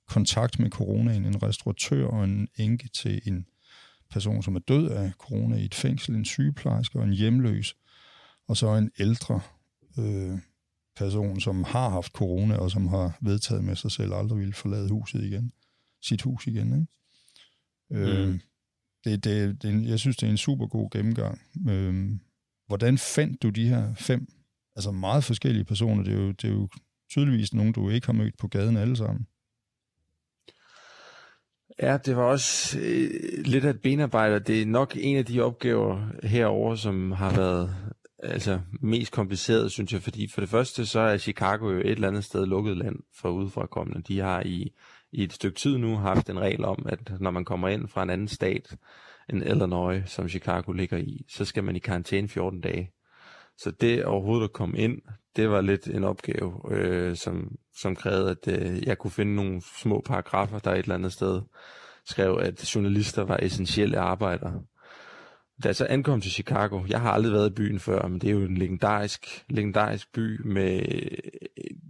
kontakt 0.08 0.58
med 0.58 0.70
corona. 0.70 1.14
En 1.14 1.42
restauratør 1.42 2.06
og 2.06 2.24
en 2.24 2.48
enke 2.56 2.88
til 2.88 3.20
en 3.24 3.46
person, 4.10 4.42
som 4.42 4.56
er 4.56 4.60
død 4.60 4.90
af 4.90 5.12
corona 5.18 5.56
i 5.56 5.64
et 5.64 5.74
fængsel, 5.74 6.14
en 6.14 6.24
sygeplejerske 6.24 6.98
og 6.98 7.04
en 7.04 7.12
hjemløs, 7.12 7.76
og 8.48 8.56
så 8.56 8.74
en 8.74 8.90
ældre 8.98 9.40
øh, 9.98 10.38
person, 10.96 11.40
som 11.40 11.64
har 11.64 11.88
haft 11.88 12.12
corona, 12.12 12.56
og 12.56 12.70
som 12.70 12.88
har 12.88 13.18
vedtaget 13.20 13.64
med 13.64 13.76
sig 13.76 13.90
selv, 13.90 14.12
aldrig 14.14 14.38
ville 14.38 14.54
forlade 14.54 14.90
huset 14.90 15.24
igen, 15.24 15.52
sit 16.02 16.22
hus 16.22 16.46
igen. 16.46 16.72
Ikke? 16.72 16.86
Øh, 18.04 18.26
mm. 18.26 18.32
Øh, 18.32 18.40
det, 19.06 19.24
det, 19.24 19.62
det, 19.62 19.88
jeg 19.88 19.98
synes, 19.98 20.16
det 20.16 20.26
er 20.26 20.30
en 20.30 20.36
super 20.36 20.66
god 20.66 20.90
gennemgang. 20.90 21.40
Øhm, 21.68 22.20
hvordan 22.66 22.98
fandt 22.98 23.42
du 23.42 23.48
de 23.48 23.68
her 23.68 23.94
fem, 23.94 24.26
altså 24.76 24.90
meget 24.90 25.24
forskellige 25.24 25.64
personer? 25.64 26.02
Det 26.02 26.12
er 26.12 26.18
jo, 26.18 26.28
det 26.28 26.44
er 26.44 26.52
jo 26.52 26.68
tydeligvis 27.10 27.54
nogen, 27.54 27.72
du 27.72 27.90
ikke 27.90 28.06
har 28.06 28.12
mødt 28.12 28.38
på 28.38 28.48
gaden 28.48 28.76
alle 28.76 28.96
sammen. 28.96 29.26
Ja, 31.82 31.96
det 31.96 32.16
var 32.16 32.22
også 32.22 32.78
øh, 32.78 33.10
lidt 33.44 33.64
af 33.64 33.70
et 33.70 33.82
benarbejde. 33.82 34.40
Det 34.40 34.62
er 34.62 34.66
nok 34.66 34.96
en 34.96 35.16
af 35.16 35.24
de 35.24 35.40
opgaver 35.40 36.26
herover, 36.26 36.74
som 36.74 37.12
har 37.12 37.36
været 37.36 37.76
altså, 38.18 38.60
mest 38.80 39.12
kompliceret, 39.12 39.72
synes 39.72 39.92
jeg, 39.92 40.02
fordi 40.02 40.28
for 40.28 40.40
det 40.40 40.50
første, 40.50 40.86
så 40.86 41.00
er 41.00 41.18
Chicago 41.18 41.70
jo 41.70 41.78
et 41.78 41.90
eller 41.90 42.08
andet 42.08 42.24
sted 42.24 42.46
lukket 42.46 42.76
land 42.76 42.96
for 43.14 43.30
udefrakommende. 43.30 44.02
De 44.02 44.18
har 44.18 44.42
i, 44.46 44.72
i 45.16 45.22
et 45.22 45.32
stykke 45.32 45.58
tid 45.58 45.78
nu 45.78 45.96
haft 45.96 46.30
en 46.30 46.40
regel 46.40 46.64
om, 46.64 46.86
at 46.88 47.20
når 47.20 47.30
man 47.30 47.44
kommer 47.44 47.68
ind 47.68 47.88
fra 47.88 48.02
en 48.02 48.10
anden 48.10 48.28
stat 48.28 48.76
end 49.28 49.42
Illinois, 49.42 50.02
som 50.06 50.28
Chicago 50.28 50.72
ligger 50.72 50.96
i, 50.96 51.24
så 51.28 51.44
skal 51.44 51.64
man 51.64 51.76
i 51.76 51.78
karantæne 51.78 52.28
14 52.28 52.60
dage. 52.60 52.90
Så 53.58 53.70
det 53.70 54.04
overhovedet 54.04 54.44
at 54.44 54.52
komme 54.52 54.78
ind, 54.78 54.98
det 55.36 55.50
var 55.50 55.60
lidt 55.60 55.86
en 55.86 56.04
opgave, 56.04 56.60
øh, 56.70 57.16
som, 57.16 57.56
som 57.76 57.96
krævede, 57.96 58.30
at 58.30 58.62
øh, 58.62 58.86
jeg 58.86 58.98
kunne 58.98 59.10
finde 59.10 59.34
nogle 59.34 59.62
små 59.80 60.02
paragrafer, 60.06 60.58
der 60.58 60.72
et 60.72 60.78
eller 60.78 60.94
andet 60.94 61.12
sted 61.12 61.42
skrev, 62.04 62.38
at 62.42 62.74
journalister 62.74 63.22
var 63.22 63.38
essentielle 63.42 63.98
arbejdere. 63.98 64.62
Da 65.62 65.68
jeg 65.68 65.76
så 65.76 65.86
ankom 65.90 66.20
til 66.20 66.30
Chicago, 66.30 66.84
jeg 66.88 67.00
har 67.00 67.12
aldrig 67.12 67.32
været 67.32 67.50
i 67.50 67.54
byen 67.54 67.78
før, 67.78 68.08
men 68.08 68.20
det 68.20 68.28
er 68.28 68.34
jo 68.34 68.44
en 68.44 68.56
legendarisk, 68.56 69.44
legendarisk 69.48 70.12
by 70.12 70.40
med 70.44 70.82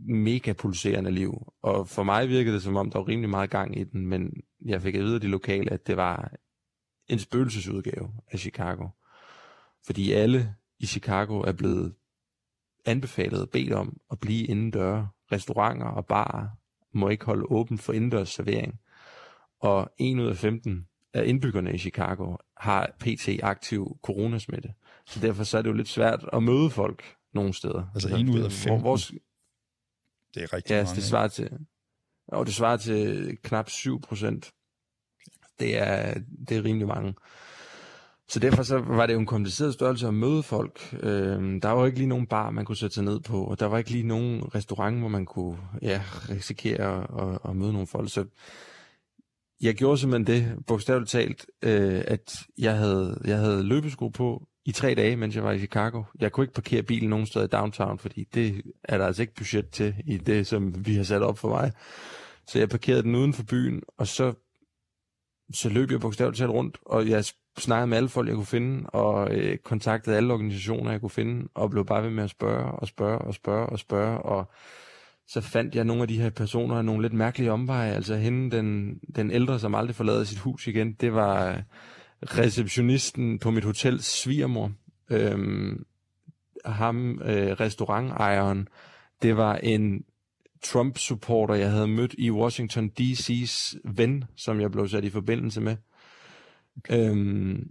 mega 0.07 0.53
pulserende 0.53 1.11
liv. 1.11 1.53
Og 1.63 1.89
for 1.89 2.03
mig 2.03 2.29
virkede 2.29 2.55
det 2.55 2.63
som 2.63 2.77
om, 2.77 2.91
der 2.91 2.99
var 2.99 3.09
rimelig 3.09 3.31
meget 3.31 3.51
gang 3.51 3.79
i 3.79 3.85
den, 3.85 4.07
men 4.07 4.33
jeg 4.65 4.83
fik 4.83 4.95
at 4.95 5.05
vide 5.05 5.15
af 5.15 5.21
de 5.21 5.27
lokale, 5.27 5.73
at 5.73 5.87
det 5.87 5.97
var 5.97 6.33
en 7.09 7.19
spøgelsesudgave 7.19 8.13
af 8.31 8.39
Chicago. 8.39 8.89
Fordi 9.87 10.13
alle 10.13 10.55
i 10.79 10.87
Chicago 10.87 11.41
er 11.41 11.53
blevet 11.53 11.95
anbefalet 12.85 13.41
og 13.43 13.51
bedt 13.51 13.73
om 13.73 14.01
at 14.11 14.21
blive 14.21 14.71
døre. 14.71 15.09
Restauranter 15.33 15.87
og 15.87 16.07
barer 16.07 16.49
må 16.95 17.09
ikke 17.09 17.25
holde 17.25 17.47
åbent 17.51 17.81
for 17.81 17.93
indendørs 17.93 18.29
servering. 18.29 18.81
og 19.61 19.91
1 19.99 20.19
ud 20.19 20.27
af 20.27 20.37
15 20.37 20.87
af 21.15 21.27
indbyggerne 21.27 21.75
i 21.75 21.79
Chicago 21.79 22.37
har 22.57 22.97
pt. 23.01 23.29
aktiv 23.43 23.99
coronasmitte. 24.03 24.75
Så 25.07 25.21
derfor 25.21 25.45
så 25.45 25.59
er 25.59 25.63
det 25.63 25.69
jo 25.69 25.75
lidt 25.75 25.89
svært 25.89 26.29
at 26.33 26.43
møde 26.43 26.71
folk 26.71 27.17
nogle 27.35 27.55
steder. 27.55 27.87
Altså 27.95 28.17
1 28.17 28.29
ud 28.29 28.41
af 28.41 28.53
15? 28.53 28.85
Vores, 28.85 29.13
det 30.37 30.45
er 30.45 30.53
rigtig 30.53 30.71
ja, 30.71 30.83
mange. 30.83 30.97
det 30.97 31.05
svarer 31.05 31.29
til, 31.29 31.51
og 32.29 32.47
det 32.47 32.55
svarer 32.55 32.77
til 32.77 33.37
knap 33.43 33.71
7 33.71 34.01
procent. 34.01 34.51
Det 35.61 35.79
er, 35.79 36.15
det 36.49 36.57
er 36.57 36.65
rimelig 36.65 36.89
mange. 36.89 37.15
Så 38.29 38.41
derfor 38.41 38.63
så 38.63 38.79
var 38.79 39.07
det 39.07 39.15
jo 39.15 39.19
en 39.19 39.27
kompliceret 39.27 39.75
størrelse 39.75 40.07
at 40.07 40.15
møde 40.15 40.43
folk. 40.43 40.97
Øh, 41.01 41.63
der 41.63 41.69
var 41.69 41.87
ikke 41.87 41.99
lige 41.99 42.09
nogen 42.09 42.27
bar, 42.27 42.51
man 42.51 42.65
kunne 42.65 42.77
sætte 42.77 42.95
sig 42.95 43.05
ned 43.05 43.21
på, 43.21 43.45
og 43.45 43.61
der 43.61 43.67
var 43.67 43.79
ikke 43.79 43.91
lige 43.91 44.07
nogen 44.07 44.55
restaurant, 44.55 44.99
hvor 44.99 45.09
man 45.09 45.27
kunne 45.27 45.59
ja, 45.83 46.03
risikere 46.31 47.07
at, 47.33 47.39
at 47.51 47.57
møde 47.57 47.73
nogle 47.73 47.87
folk. 47.87 48.13
Så 48.13 48.25
jeg 49.61 49.75
gjorde 49.75 49.99
simpelthen 49.99 50.27
det, 50.27 50.67
bogstaveligt 50.67 51.11
talt, 51.11 51.47
øh, 51.63 52.05
at 52.07 52.37
jeg 52.59 52.77
havde, 52.77 53.21
jeg 53.25 53.39
havde 53.39 53.63
løbesko 53.63 54.09
på 54.09 54.49
i 54.67 54.73
tre 54.73 54.95
dage, 54.95 55.17
mens 55.17 55.37
jeg 55.37 55.45
var 55.45 55.53
i 55.53 55.59
Chicago. 55.59 56.03
Jeg 56.21 56.33
kunne 56.33 56.45
ikke 56.45 56.55
parkere 56.55 56.83
bilen 56.83 57.11
nogen 57.11 57.27
steder 57.27 57.45
i 57.45 57.49
downtown, 57.49 57.99
fordi 57.99 58.25
det 58.35 58.63
er 58.85 58.99
der 58.99 59.07
altså 59.07 59.23
ikke 59.23 59.35
budget 59.35 59.71
til 59.71 59.95
i 60.07 60.17
det, 60.17 60.47
som 60.47 60.87
vi 60.87 60.95
har 60.95 61.05
sat 61.05 61.23
op 61.23 61.39
for 61.39 61.49
mig. 61.49 61.73
Så 62.47 62.59
jeg 62.59 62.69
parkerede 62.69 63.03
den 63.03 63.15
uden 63.15 63.33
for 63.33 63.43
byen, 63.43 63.83
og 63.99 64.07
så, 64.07 64.33
så 65.55 65.69
løb 65.69 65.91
jeg 65.91 66.01
bogstaveligt 66.01 66.39
talt 66.39 66.51
rundt, 66.51 66.79
og 66.87 67.09
jeg 67.09 67.25
snakkede 67.59 67.87
med 67.87 67.97
alle 67.97 68.09
folk, 68.09 68.29
jeg 68.29 68.35
kunne 68.35 68.47
finde, 68.47 68.91
og 68.91 69.35
øh, 69.35 69.59
kontaktede 69.59 70.17
alle 70.17 70.33
organisationer, 70.33 70.91
jeg 70.91 71.01
kunne 71.01 71.11
finde, 71.11 71.49
og 71.55 71.71
blev 71.71 71.85
bare 71.85 72.03
ved 72.03 72.11
med 72.11 72.25
at 72.25 72.31
spørge 72.31 72.65
og 72.65 72.89
spørge 72.89 73.19
og 73.19 73.35
spørge 73.35 73.67
og 73.67 73.79
spørge, 73.79 74.19
og 74.19 74.51
så 75.29 75.41
fandt 75.41 75.75
jeg 75.75 75.85
nogle 75.85 76.03
af 76.03 76.09
de 76.09 76.21
her 76.21 76.31
personer 76.31 76.83
nogle 76.83 77.03
lidt 77.03 77.13
mærkelige 77.13 77.53
omveje. 77.53 77.93
Altså 77.93 78.17
hende, 78.17 78.57
den, 78.57 78.99
den 79.17 79.31
ældre, 79.31 79.59
som 79.59 79.75
aldrig 79.75 79.97
forlader 79.97 80.25
sit 80.25 80.39
hus 80.39 80.67
igen, 80.67 80.93
det 80.93 81.15
var 81.15 81.63
receptionisten 82.23 83.39
på 83.39 83.51
mit 83.51 83.65
hotel 83.65 84.03
svigermor. 84.03 84.73
Øhm, 85.11 85.85
ham, 86.65 87.23
øh, 87.23 87.53
restaurantejeren, 87.53 88.69
det 89.23 89.37
var 89.37 89.55
en 89.55 90.05
Trump-supporter, 90.63 91.55
jeg 91.55 91.71
havde 91.71 91.89
mødt 91.89 92.15
i 92.19 92.31
Washington 92.31 92.89
D.C.'s 92.89 93.77
ven, 93.85 94.25
som 94.37 94.61
jeg 94.61 94.71
blev 94.71 94.89
sat 94.89 95.05
i 95.05 95.11
forbindelse 95.11 95.61
med. 95.61 95.77
Øhm, 96.91 97.71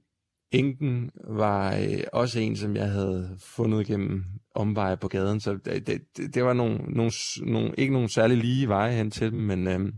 Enken 0.52 1.12
var 1.28 1.76
øh, 1.76 2.04
også 2.14 2.40
en, 2.40 2.56
som 2.56 2.76
jeg 2.76 2.92
havde 2.92 3.38
fundet 3.40 3.88
gennem 3.88 4.24
omveje 4.54 4.98
på 4.98 5.08
gaden, 5.08 5.40
så 5.40 5.58
det, 5.66 5.88
det, 5.88 6.36
det 6.36 6.44
var 6.44 6.54
nogle, 6.54 6.78
nogle, 6.78 7.12
nogle, 7.42 7.74
ikke 7.78 7.94
nogen 7.94 8.10
særlig 8.10 8.38
lige 8.38 8.68
veje 8.68 8.94
hen 8.94 9.12
til 9.12 9.32
dem, 9.32 9.40
men 9.40 9.68
øhm, 9.68 9.94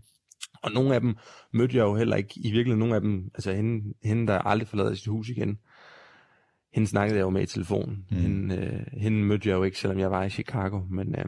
og 0.67 0.73
nogle 0.73 0.95
af 0.95 1.01
dem 1.01 1.15
mødte 1.53 1.77
jeg 1.77 1.83
jo 1.83 1.95
heller 1.95 2.15
ikke, 2.15 2.33
i 2.35 2.51
virkeligheden 2.51 2.79
nogle 2.79 2.95
af 2.95 3.01
dem, 3.01 3.31
altså 3.33 3.53
hende, 3.53 3.93
hende 4.03 4.27
der 4.27 4.39
aldrig 4.39 4.67
forlader 4.67 4.93
sit 4.93 5.07
hus 5.07 5.29
igen, 5.29 5.57
hende 6.73 6.87
snakkede 6.87 7.17
jeg 7.17 7.23
jo 7.23 7.29
med 7.29 7.41
i 7.41 7.45
telefonen. 7.45 8.05
Mm. 8.11 8.17
Hende, 8.17 8.55
øh, 8.55 8.99
hende 9.01 9.17
mødte 9.17 9.49
jeg 9.49 9.55
jo 9.55 9.63
ikke, 9.63 9.79
selvom 9.79 9.99
jeg 9.99 10.11
var 10.11 10.23
i 10.23 10.29
Chicago, 10.29 10.79
men, 10.89 11.15
øh, 11.15 11.25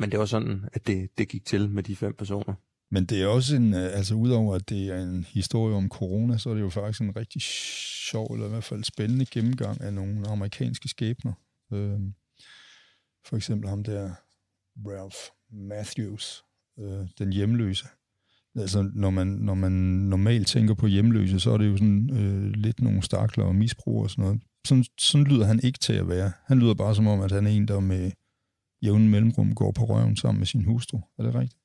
men 0.00 0.10
det 0.10 0.18
var 0.18 0.24
sådan, 0.24 0.68
at 0.72 0.86
det, 0.86 1.18
det 1.18 1.28
gik 1.28 1.44
til 1.44 1.70
med 1.70 1.82
de 1.82 1.96
fem 1.96 2.14
personer. 2.18 2.54
Men 2.90 3.06
det 3.06 3.22
er 3.22 3.26
også 3.26 3.56
en, 3.56 3.74
øh, 3.74 3.96
altså 3.96 4.14
udover 4.14 4.54
at 4.54 4.68
det 4.68 4.88
er 4.88 5.02
en 5.02 5.24
historie 5.24 5.76
om 5.76 5.88
corona, 5.88 6.38
så 6.38 6.50
er 6.50 6.54
det 6.54 6.60
jo 6.60 6.68
faktisk 6.68 7.00
en 7.00 7.16
rigtig 7.16 7.42
sjov, 8.10 8.26
eller 8.34 8.46
i 8.46 8.50
hvert 8.50 8.64
fald 8.64 8.84
spændende 8.84 9.26
gennemgang 9.26 9.80
af 9.80 9.94
nogle 9.94 10.28
amerikanske 10.28 10.88
skæbner. 10.88 11.32
Øh, 11.72 12.00
for 13.26 13.36
eksempel 13.36 13.68
ham 13.68 13.84
der, 13.84 14.14
Ralph 14.86 15.16
Matthews, 15.50 16.44
øh, 16.78 17.06
den 17.18 17.32
hjemløse. 17.32 17.86
Altså, 18.56 18.90
når 18.94 19.10
man, 19.10 19.26
når 19.26 19.54
man 19.54 19.72
normalt 19.72 20.46
tænker 20.46 20.74
på 20.74 20.86
hjemløse, 20.86 21.40
så 21.40 21.50
er 21.50 21.58
det 21.58 21.70
jo 21.70 21.76
sådan 21.76 22.10
øh, 22.12 22.50
lidt 22.50 22.82
nogle 22.82 23.02
stakler 23.02 23.44
og 23.44 23.54
misbrug 23.54 24.02
og 24.02 24.10
sådan 24.10 24.24
noget. 24.24 24.42
Sådan, 24.66 24.84
sådan 24.98 25.26
lyder 25.26 25.46
han 25.46 25.60
ikke 25.62 25.78
til 25.78 25.92
at 25.92 26.08
være. 26.08 26.32
Han 26.46 26.58
lyder 26.58 26.74
bare 26.74 26.94
som 26.94 27.06
om, 27.06 27.20
at 27.20 27.32
han 27.32 27.46
er 27.46 27.50
en, 27.50 27.68
der 27.68 27.80
med 27.80 28.10
jævn 28.82 29.08
mellemrum 29.08 29.54
går 29.54 29.72
på 29.72 29.84
røven 29.84 30.16
sammen 30.16 30.38
med 30.38 30.46
sin 30.46 30.64
hustru. 30.64 31.00
Er 31.18 31.22
det 31.22 31.34
rigtigt? 31.34 31.60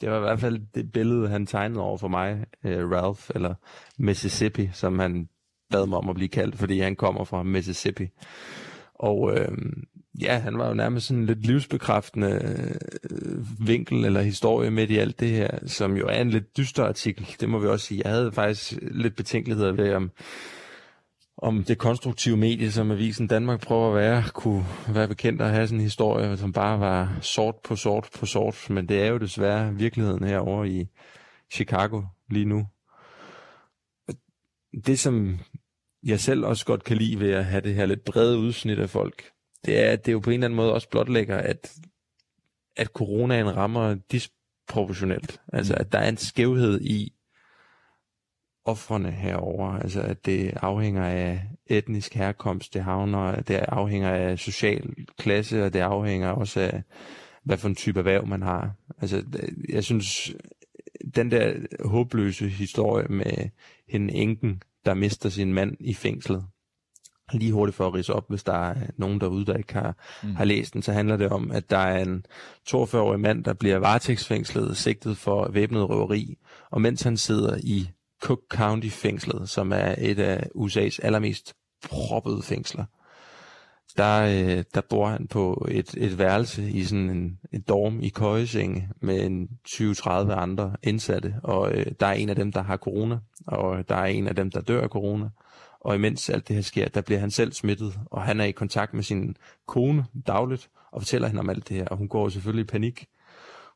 Det 0.00 0.10
var 0.10 0.16
i 0.16 0.20
hvert 0.20 0.40
fald 0.40 0.60
det 0.74 0.92
billede, 0.92 1.28
han 1.28 1.46
tegnede 1.46 1.80
over 1.80 1.98
for 1.98 2.08
mig, 2.08 2.46
øh, 2.64 2.90
Ralph, 2.90 3.30
eller 3.34 3.54
Mississippi, 3.98 4.70
som 4.72 4.98
han 4.98 5.28
bad 5.70 5.86
mig 5.86 5.98
om 5.98 6.08
at 6.08 6.14
blive 6.14 6.28
kaldt, 6.28 6.58
fordi 6.58 6.78
han 6.78 6.96
kommer 6.96 7.24
fra 7.24 7.42
Mississippi. 7.42 8.08
Og 8.94 9.38
øh, 9.38 9.58
ja, 10.20 10.38
han 10.38 10.58
var 10.58 10.68
jo 10.68 10.74
nærmest 10.74 11.06
sådan 11.06 11.20
en 11.20 11.26
lidt 11.26 11.46
livsbekræftende 11.46 12.30
øh, 13.10 13.68
vinkel 13.68 14.04
eller 14.04 14.22
historie 14.22 14.70
midt 14.70 14.90
i 14.90 14.98
alt 14.98 15.20
det 15.20 15.30
her, 15.30 15.58
som 15.66 15.96
jo 15.96 16.06
er 16.06 16.20
en 16.20 16.30
lidt 16.30 16.56
dyster 16.56 16.84
artikel, 16.84 17.36
det 17.40 17.48
må 17.48 17.58
vi 17.58 17.66
også 17.66 17.86
sige. 17.86 18.02
Jeg 18.04 18.12
havde 18.12 18.32
faktisk 18.32 18.78
lidt 18.82 19.16
betænkeligheder 19.16 19.72
ved, 19.72 19.94
om, 19.94 20.10
om 21.38 21.64
det 21.64 21.78
konstruktive 21.78 22.36
medie, 22.36 22.72
som 22.72 22.90
Avisen 22.90 23.26
Danmark 23.26 23.60
prøver 23.60 23.88
at 23.88 23.94
være, 23.94 24.24
kunne 24.34 24.64
være 24.88 25.08
bekendt 25.08 25.42
at 25.42 25.50
have 25.50 25.66
sådan 25.66 25.78
en 25.78 25.84
historie, 25.84 26.36
som 26.36 26.52
bare 26.52 26.80
var 26.80 27.18
sort 27.20 27.54
på 27.64 27.76
sort 27.76 28.08
på 28.18 28.26
sort, 28.26 28.70
men 28.70 28.88
det 28.88 29.02
er 29.02 29.06
jo 29.06 29.18
desværre 29.18 29.74
virkeligheden 29.74 30.24
herovre 30.24 30.68
i 30.68 30.86
Chicago 31.52 32.02
lige 32.30 32.44
nu. 32.44 32.66
Det, 34.86 34.98
som 34.98 35.38
jeg 36.02 36.20
selv 36.20 36.44
også 36.44 36.66
godt 36.66 36.84
kan 36.84 36.96
lide 36.96 37.20
ved 37.20 37.32
at 37.32 37.44
have 37.44 37.60
det 37.60 37.74
her 37.74 37.86
lidt 37.86 38.04
brede 38.04 38.38
udsnit 38.38 38.78
af 38.78 38.90
folk, 38.90 39.33
det 39.64 39.80
er, 39.86 39.90
at 39.90 40.06
det 40.06 40.12
jo 40.12 40.18
på 40.18 40.30
en 40.30 40.34
eller 40.34 40.46
anden 40.46 40.56
måde 40.56 40.74
også 40.74 40.88
blotlægger, 40.88 41.38
at, 41.38 41.78
at 42.76 42.86
coronaen 42.86 43.56
rammer 43.56 43.96
disproportionelt. 44.12 45.40
Altså, 45.52 45.74
at 45.74 45.92
der 45.92 45.98
er 45.98 46.08
en 46.08 46.16
skævhed 46.16 46.80
i 46.80 47.14
offrene 48.64 49.10
herover. 49.10 49.70
Altså, 49.70 50.00
at 50.00 50.26
det 50.26 50.52
afhænger 50.56 51.04
af 51.04 51.42
etnisk 51.66 52.14
herkomst, 52.14 52.74
det, 52.74 52.84
havner, 52.84 53.40
det 53.40 53.54
afhænger 53.54 54.10
af 54.10 54.38
social 54.38 54.94
klasse, 55.18 55.64
og 55.64 55.72
det 55.72 55.80
afhænger 55.80 56.28
også 56.28 56.60
af, 56.60 56.82
hvad 57.44 57.56
for 57.56 57.68
en 57.68 57.74
type 57.74 57.98
erhverv 57.98 58.26
man 58.26 58.42
har. 58.42 58.72
Altså, 59.00 59.24
jeg 59.68 59.84
synes, 59.84 60.34
den 61.14 61.30
der 61.30 61.54
håbløse 61.88 62.48
historie 62.48 63.08
med 63.08 63.50
hende 63.88 64.14
enken, 64.14 64.62
der 64.84 64.94
mister 64.94 65.28
sin 65.28 65.54
mand 65.54 65.76
i 65.80 65.94
fængslet, 65.94 66.44
lige 67.32 67.52
hurtigt 67.52 67.76
for 67.76 67.86
at 67.86 67.94
rise 67.94 68.12
op, 68.12 68.24
hvis 68.28 68.42
der 68.42 68.52
er 68.52 68.74
nogen 68.96 69.20
derude, 69.20 69.46
der 69.46 69.56
ikke 69.56 69.74
har, 69.74 69.96
mm. 70.22 70.34
har 70.34 70.44
læst 70.44 70.74
den, 70.74 70.82
så 70.82 70.92
handler 70.92 71.16
det 71.16 71.28
om, 71.28 71.50
at 71.50 71.70
der 71.70 71.78
er 71.78 72.02
en 72.02 72.26
42-årig 72.68 73.20
mand, 73.20 73.44
der 73.44 73.52
bliver 73.52 73.78
varetægtsfængslet, 73.78 74.76
sigtet 74.76 75.16
for 75.16 75.50
væbnet 75.52 75.88
røveri, 75.88 76.38
og 76.70 76.80
mens 76.80 77.02
han 77.02 77.16
sidder 77.16 77.56
i 77.62 77.90
Cook 78.22 78.40
County 78.50 78.88
fængslet, 78.88 79.48
som 79.48 79.72
er 79.72 79.94
et 79.98 80.18
af 80.18 80.46
USA's 80.56 80.98
allermest 81.02 81.54
proppede 81.90 82.42
fængsler, 82.42 82.84
der, 83.96 84.22
øh, 84.22 84.64
der 84.74 84.80
bor 84.90 85.08
han 85.08 85.26
på 85.26 85.66
et, 85.70 85.94
et 85.96 86.18
værelse 86.18 86.70
i 86.70 86.84
sådan 86.84 87.10
en, 87.10 87.38
en 87.52 87.60
dorm 87.60 88.00
i 88.00 88.08
køjesenge 88.08 88.88
med 89.00 89.26
en 89.26 89.48
20-30 89.68 90.10
andre 90.10 90.76
indsatte, 90.82 91.34
og 91.42 91.72
øh, 91.72 91.86
der 92.00 92.06
er 92.06 92.12
en 92.12 92.28
af 92.28 92.36
dem, 92.36 92.52
der 92.52 92.62
har 92.62 92.76
corona, 92.76 93.18
og 93.46 93.88
der 93.88 93.96
er 93.96 94.06
en 94.06 94.28
af 94.28 94.36
dem, 94.36 94.50
der 94.50 94.60
dør 94.60 94.82
af 94.82 94.88
corona. 94.88 95.28
Og 95.84 95.94
imens 95.94 96.30
alt 96.30 96.48
det 96.48 96.56
her 96.56 96.62
sker, 96.62 96.88
der 96.88 97.00
bliver 97.00 97.18
han 97.18 97.30
selv 97.30 97.52
smittet, 97.52 97.98
og 98.06 98.22
han 98.22 98.40
er 98.40 98.44
i 98.44 98.50
kontakt 98.50 98.94
med 98.94 99.02
sin 99.02 99.36
kone 99.66 100.06
dagligt, 100.26 100.70
og 100.92 101.02
fortæller 101.02 101.28
hende 101.28 101.40
om 101.40 101.50
alt 101.50 101.68
det 101.68 101.76
her, 101.76 101.86
og 101.86 101.96
hun 101.96 102.08
går 102.08 102.28
selvfølgelig 102.28 102.62
i 102.62 102.72
panik. 102.72 103.06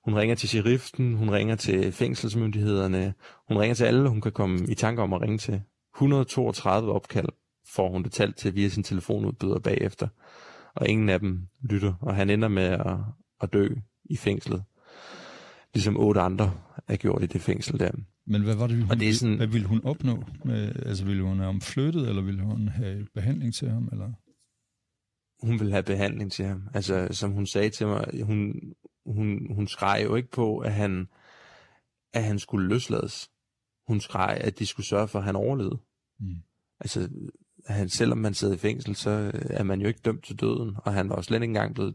Hun 0.05 0.15
ringer 0.15 0.37
til 0.37 0.49
sheriffen, 0.49 1.15
hun 1.15 1.31
ringer 1.31 1.57
til 1.57 1.93
fængselsmyndighederne, 1.93 3.15
hun 3.49 3.59
ringer 3.59 3.75
til 3.75 3.85
alle, 3.85 4.09
hun 4.09 4.21
kan 4.21 4.33
komme 4.33 4.67
i 4.69 4.75
tanke 4.75 5.03
om 5.03 5.13
at 5.13 5.23
ringe 5.23 5.39
til. 5.39 5.63
132 5.97 6.93
opkald 6.93 7.29
får 7.67 7.91
hun 7.91 8.03
det 8.03 8.13
talt 8.13 8.37
til 8.37 8.55
via 8.55 8.69
sin 8.69 8.83
telefonudbyder 8.83 9.59
bagefter, 9.59 10.09
og 10.75 10.89
ingen 10.89 11.09
af 11.09 11.21
dem 11.21 11.49
lytter, 11.61 11.95
og 12.01 12.15
han 12.15 12.31
ender 12.31 12.49
med 12.49 12.65
at, 12.65 12.97
at 13.41 13.53
dø 13.53 13.69
i 14.05 14.17
fængslet, 14.17 14.65
ligesom 15.75 15.97
otte 15.97 16.21
andre 16.21 16.53
er 16.89 16.97
gjort 16.97 17.23
i 17.23 17.27
det 17.27 17.41
fængsel 17.41 17.81
der. 17.81 17.91
Men 18.31 18.43
hvad 18.43 18.55
var 18.55 18.67
det, 18.67 18.77
hun, 18.77 18.99
det 18.99 19.09
er 19.09 19.13
sådan, 19.13 19.37
hvad 19.37 19.47
ville 19.47 19.67
hun 19.67 19.85
opnå? 19.85 20.25
Med, 20.45 20.73
altså 20.87 21.05
ville 21.05 21.23
hun 21.23 21.39
have 21.39 21.47
ham 21.47 21.61
flyttet, 21.61 22.09
eller 22.09 22.23
ville 22.23 22.43
hun 22.43 22.69
have 22.69 23.07
behandling 23.15 23.55
til 23.55 23.71
ham? 23.71 23.89
Eller? 23.93 24.13
Hun 25.47 25.59
ville 25.59 25.73
have 25.73 25.83
behandling 25.83 26.33
til 26.33 26.45
ham. 26.45 26.69
Altså, 26.75 27.09
som 27.11 27.31
hun 27.31 27.47
sagde 27.47 27.71
til 27.71 27.87
mig, 27.87 28.23
hun, 28.23 28.55
hun, 29.07 29.55
hun 29.55 29.67
skreg 29.67 30.03
jo 30.05 30.15
ikke 30.15 30.31
på, 30.31 30.59
at 30.59 30.73
han, 30.73 31.09
at 32.13 32.25
han 32.25 32.39
skulle 32.39 32.69
løslades. 32.69 33.31
Hun 33.87 34.01
skreg, 34.01 34.39
at 34.41 34.59
de 34.59 34.67
skulle 34.67 34.87
sørge 34.87 35.09
for, 35.09 35.19
at 35.19 35.25
han 35.25 35.37
overlevede. 35.37 35.79
Mm. 36.21 36.37
Altså, 36.81 37.09
han, 37.67 37.89
selvom 37.89 38.19
man 38.19 38.35
sidder 38.35 38.55
i 38.55 38.59
fængsel, 38.59 38.97
så 38.97 39.31
er 39.35 39.63
man 39.63 39.81
jo 39.81 39.89
ikke 39.89 40.01
dømt 40.05 40.25
til 40.25 40.41
døden, 40.41 40.77
og 40.77 40.93
han 40.93 41.09
var 41.09 41.15
også 41.15 41.29
slet 41.29 41.37
ikke 41.37 41.51
engang 41.51 41.75
blevet 41.75 41.95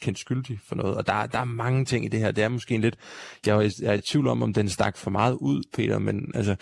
kendt 0.00 0.18
skyldig 0.18 0.60
for 0.64 0.74
noget. 0.74 0.96
Og 0.96 1.06
der, 1.06 1.26
der 1.26 1.38
er 1.38 1.44
mange 1.44 1.84
ting 1.84 2.04
i 2.04 2.08
det 2.08 2.20
her. 2.20 2.30
Det 2.30 2.44
er 2.44 2.48
måske 2.48 2.74
en 2.74 2.80
lidt... 2.80 2.96
Jeg 3.46 3.56
er, 3.56 3.74
jeg 3.82 3.88
er 3.88 3.94
i 3.94 4.00
tvivl 4.00 4.28
om, 4.28 4.42
om 4.42 4.52
den 4.52 4.68
stak 4.68 4.96
for 4.96 5.10
meget 5.10 5.34
ud, 5.34 5.62
Peter, 5.74 5.98
men 5.98 6.32
altså... 6.34 6.56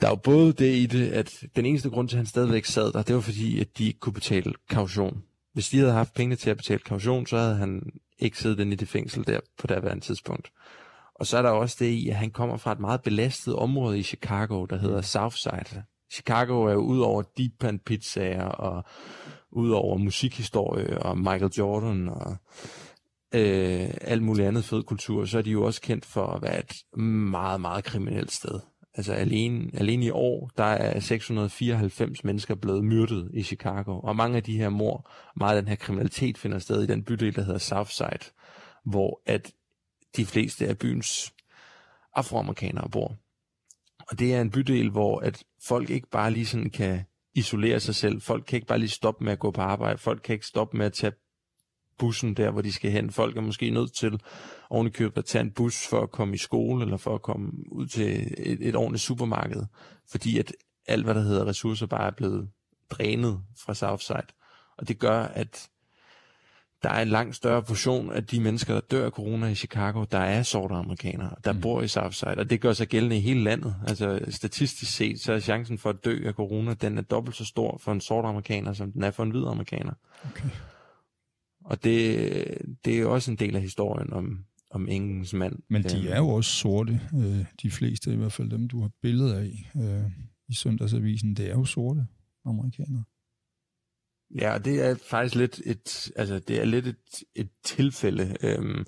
Der 0.00 0.06
er 0.06 0.12
jo 0.12 0.16
både 0.16 0.52
det 0.52 0.76
i 0.76 0.86
det, 0.86 1.08
at 1.08 1.44
den 1.56 1.66
eneste 1.66 1.90
grund 1.90 2.08
til, 2.08 2.16
at 2.16 2.18
han 2.18 2.26
stadigvæk 2.26 2.64
sad 2.64 2.92
der, 2.92 3.02
det 3.02 3.14
var 3.14 3.20
fordi, 3.20 3.60
at 3.60 3.78
de 3.78 3.86
ikke 3.86 3.98
kunne 3.98 4.12
betale 4.12 4.52
kaution. 4.70 5.22
Hvis 5.52 5.68
de 5.68 5.78
havde 5.78 5.92
haft 5.92 6.14
penge 6.14 6.36
til 6.36 6.50
at 6.50 6.56
betale 6.56 6.78
kaution, 6.78 7.26
så 7.26 7.38
havde 7.38 7.56
han 7.56 7.82
ikke 8.18 8.38
siddet 8.38 8.60
inde 8.60 8.72
i 8.72 8.76
det 8.76 8.88
fængsel 8.88 9.26
der 9.26 9.40
på 9.58 9.66
daværende 9.66 10.04
tidspunkt. 10.04 10.50
Og 11.14 11.26
så 11.26 11.38
er 11.38 11.42
der 11.42 11.50
også 11.50 11.76
det 11.78 11.86
i, 11.86 12.08
at 12.08 12.16
han 12.16 12.30
kommer 12.30 12.56
fra 12.56 12.72
et 12.72 12.80
meget 12.80 13.02
belastet 13.02 13.54
område 13.54 13.98
i 13.98 14.02
Chicago, 14.02 14.64
der 14.64 14.76
hedder 14.76 15.00
Southside. 15.00 15.82
Chicago 16.14 16.62
er 16.64 16.72
jo 16.72 16.80
ud 16.80 17.00
over 17.00 17.22
deep 17.22 17.52
pan 17.60 17.78
pizzaer 17.78 18.44
og 18.44 18.84
ud 19.50 19.70
over 19.70 19.96
musikhistorie 19.96 20.98
og 20.98 21.18
Michael 21.18 21.52
Jordan 21.58 22.08
og 22.08 22.36
øh, 23.34 23.90
alt 24.00 24.22
muligt 24.22 24.48
andet 24.48 24.64
fed 24.64 24.82
kultur, 24.82 25.24
så 25.24 25.38
er 25.38 25.42
de 25.42 25.50
jo 25.50 25.64
også 25.64 25.80
kendt 25.80 26.04
for 26.04 26.26
at 26.26 26.42
være 26.42 26.58
et 26.58 26.98
meget, 27.30 27.60
meget 27.60 27.84
kriminelt 27.84 28.32
sted. 28.32 28.60
Altså 28.94 29.12
alene, 29.12 29.70
alene 29.74 30.06
i 30.06 30.10
år, 30.10 30.50
der 30.58 30.64
er 30.64 31.00
694 31.00 32.24
mennesker 32.24 32.54
blevet 32.54 32.84
myrdet 32.84 33.30
i 33.34 33.42
Chicago, 33.42 34.00
og 34.00 34.16
mange 34.16 34.36
af 34.36 34.42
de 34.42 34.58
her 34.58 34.68
mor, 34.68 35.10
meget 35.36 35.56
af 35.56 35.62
den 35.62 35.68
her 35.68 35.76
kriminalitet 35.76 36.38
finder 36.38 36.58
sted 36.58 36.82
i 36.82 36.86
den 36.86 37.02
bydel, 37.02 37.36
der 37.36 37.42
hedder 37.42 37.58
Southside, 37.58 38.30
hvor 38.84 39.20
at 39.26 39.52
de 40.16 40.26
fleste 40.26 40.68
af 40.68 40.78
byens 40.78 41.34
afroamerikanere 42.14 42.88
bor. 42.88 43.16
Og 44.10 44.18
det 44.18 44.34
er 44.34 44.40
en 44.40 44.50
bydel, 44.50 44.90
hvor 44.90 45.20
at 45.20 45.44
folk 45.62 45.90
ikke 45.90 46.10
bare 46.10 46.30
lige 46.30 46.46
sådan 46.46 46.70
kan 46.70 47.04
isolere 47.34 47.80
sig 47.80 47.94
selv. 47.94 48.20
Folk 48.20 48.44
kan 48.46 48.56
ikke 48.56 48.66
bare 48.66 48.78
lige 48.78 48.88
stoppe 48.88 49.24
med 49.24 49.32
at 49.32 49.38
gå 49.38 49.50
på 49.50 49.60
arbejde. 49.60 49.98
Folk 49.98 50.20
kan 50.24 50.32
ikke 50.32 50.46
stoppe 50.46 50.76
med 50.76 50.86
at 50.86 50.92
tage 50.92 51.12
bussen 51.98 52.34
der, 52.34 52.50
hvor 52.50 52.62
de 52.62 52.72
skal 52.72 52.90
hen. 52.90 53.10
Folk 53.10 53.36
er 53.36 53.40
måske 53.40 53.70
nødt 53.70 53.94
til 53.94 54.20
ovenikøbet 54.70 55.18
at 55.18 55.24
tage 55.24 55.42
en 55.42 55.50
bus 55.50 55.86
for 55.86 56.00
at 56.00 56.10
komme 56.10 56.34
i 56.34 56.38
skole, 56.38 56.84
eller 56.84 56.96
for 56.96 57.14
at 57.14 57.22
komme 57.22 57.52
ud 57.72 57.86
til 57.86 58.34
et, 58.38 58.68
et 58.68 58.76
ordentligt 58.76 59.02
supermarked, 59.02 59.62
fordi 60.10 60.38
at 60.38 60.52
alt, 60.86 61.04
hvad 61.04 61.14
der 61.14 61.20
hedder 61.20 61.46
ressourcer, 61.46 61.86
bare 61.86 62.06
er 62.06 62.14
blevet 62.16 62.48
drænet 62.90 63.40
fra 63.64 63.74
Southside. 63.74 64.26
Og 64.78 64.88
det 64.88 64.98
gør, 64.98 65.20
at 65.20 65.68
der 66.84 66.90
er 66.90 67.02
en 67.02 67.08
langt 67.08 67.36
større 67.36 67.62
portion 67.62 68.12
af 68.12 68.24
de 68.24 68.40
mennesker, 68.40 68.74
der 68.74 68.80
dør 68.80 69.04
af 69.04 69.10
corona 69.10 69.46
i 69.46 69.54
Chicago, 69.54 70.04
der 70.10 70.18
er 70.18 70.42
sorte 70.42 70.74
amerikanere, 70.74 71.34
der 71.44 71.52
mm. 71.52 71.60
bor 71.60 71.82
i 71.82 71.88
Southside, 71.88 72.34
og 72.36 72.50
det 72.50 72.60
gør 72.60 72.72
sig 72.72 72.88
gældende 72.88 73.16
i 73.16 73.20
hele 73.20 73.42
landet. 73.44 73.74
Altså 73.86 74.20
statistisk 74.28 74.96
set, 74.96 75.20
så 75.20 75.32
er 75.32 75.40
chancen 75.40 75.78
for 75.78 75.90
at 75.90 76.04
dø 76.04 76.26
af 76.26 76.32
corona, 76.32 76.74
den 76.74 76.98
er 76.98 77.02
dobbelt 77.02 77.36
så 77.36 77.44
stor 77.44 77.78
for 77.78 77.92
en 77.92 78.00
sort 78.00 78.24
amerikaner, 78.24 78.72
som 78.72 78.92
den 78.92 79.02
er 79.02 79.10
for 79.10 79.22
en 79.22 79.30
hvid 79.30 79.44
amerikaner. 79.46 79.92
Okay. 80.24 80.48
Og 81.64 81.84
det, 81.84 82.58
det 82.84 83.00
er 83.00 83.06
også 83.06 83.30
en 83.30 83.36
del 83.36 83.56
af 83.56 83.62
historien 83.62 84.12
om, 84.12 84.44
om 84.70 84.88
Ingens 84.88 85.34
mand. 85.34 85.58
Men 85.70 85.82
de 85.82 86.08
er 86.08 86.18
jo 86.18 86.28
også 86.28 86.50
sorte, 86.50 87.00
øh, 87.14 87.44
de 87.62 87.70
fleste, 87.70 88.12
i 88.12 88.16
hvert 88.16 88.32
fald 88.32 88.50
dem, 88.50 88.68
du 88.68 88.80
har 88.80 88.90
billeder 89.02 89.38
af 89.38 89.70
øh, 89.76 90.10
i 90.48 90.54
søndagsavisen, 90.54 91.34
det 91.34 91.46
er 91.50 91.54
jo 91.54 91.64
sorte 91.64 92.06
amerikanere. 92.44 93.04
Ja, 94.40 94.58
det 94.58 94.86
er 94.86 94.94
faktisk 95.10 95.34
lidt 95.34 95.60
et, 95.64 96.12
altså 96.16 96.38
det 96.38 96.60
er 96.60 96.64
lidt 96.64 96.86
et, 96.86 97.22
et 97.34 97.48
tilfælde. 97.64 98.36
Øhm, 98.42 98.84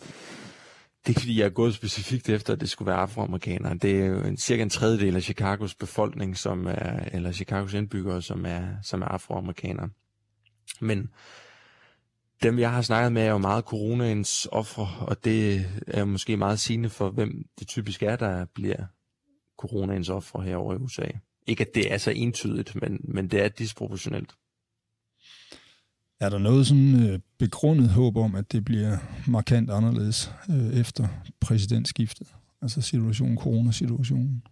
det 1.06 1.06
er 1.06 1.08
ikke 1.08 1.20
fordi, 1.20 1.38
jeg 1.38 1.44
er 1.44 1.50
gået 1.50 1.74
specifikt 1.74 2.28
efter, 2.28 2.52
at 2.52 2.60
det 2.60 2.70
skulle 2.70 2.86
være 2.86 2.96
afroamerikanere. 2.96 3.74
Det 3.74 4.00
er 4.00 4.06
jo 4.06 4.20
en, 4.20 4.36
cirka 4.36 4.62
en 4.62 4.70
tredjedel 4.70 5.16
af 5.16 5.22
Chicagos 5.22 5.74
befolkning, 5.74 6.36
som 6.36 6.66
er, 6.66 7.04
eller 7.12 7.32
Chicagos 7.32 7.74
indbyggere, 7.74 8.22
som 8.22 8.46
er, 8.46 8.62
som 8.82 9.02
er 9.02 9.06
afroamerikanere. 9.06 9.88
Men 10.80 11.10
dem, 12.42 12.58
jeg 12.58 12.72
har 12.72 12.82
snakket 12.82 13.12
med, 13.12 13.22
er 13.22 13.30
jo 13.30 13.38
meget 13.38 13.64
coronaens 13.64 14.48
ofre, 14.52 15.06
og 15.06 15.24
det 15.24 15.66
er 15.86 16.04
måske 16.04 16.36
meget 16.36 16.58
sigende 16.58 16.88
for, 16.88 17.10
hvem 17.10 17.44
det 17.58 17.68
typisk 17.68 18.02
er, 18.02 18.16
der 18.16 18.46
bliver 18.54 18.84
coronaens 19.58 20.08
ofre 20.08 20.42
herovre 20.42 20.74
i 20.74 20.78
USA. 20.78 21.06
Ikke 21.46 21.60
at 21.60 21.74
det 21.74 21.92
er 21.92 21.98
så 21.98 22.10
entydigt, 22.10 22.74
men, 22.74 23.00
men 23.04 23.28
det 23.28 23.44
er 23.44 23.48
disproportionelt. 23.48 24.34
Er 26.20 26.28
der 26.28 26.38
noget 26.38 26.66
sådan 26.66 27.08
øh, 27.08 27.18
begrundet 27.38 27.90
håb 27.90 28.16
om, 28.16 28.34
at 28.34 28.52
det 28.52 28.64
bliver 28.64 28.96
markant 29.28 29.70
anderledes 29.70 30.32
øh, 30.50 30.80
efter 30.80 31.08
præsidentskiftet? 31.40 32.34
Altså 32.62 32.80
situationen, 32.80 33.38
coronasituationen? 33.38 34.42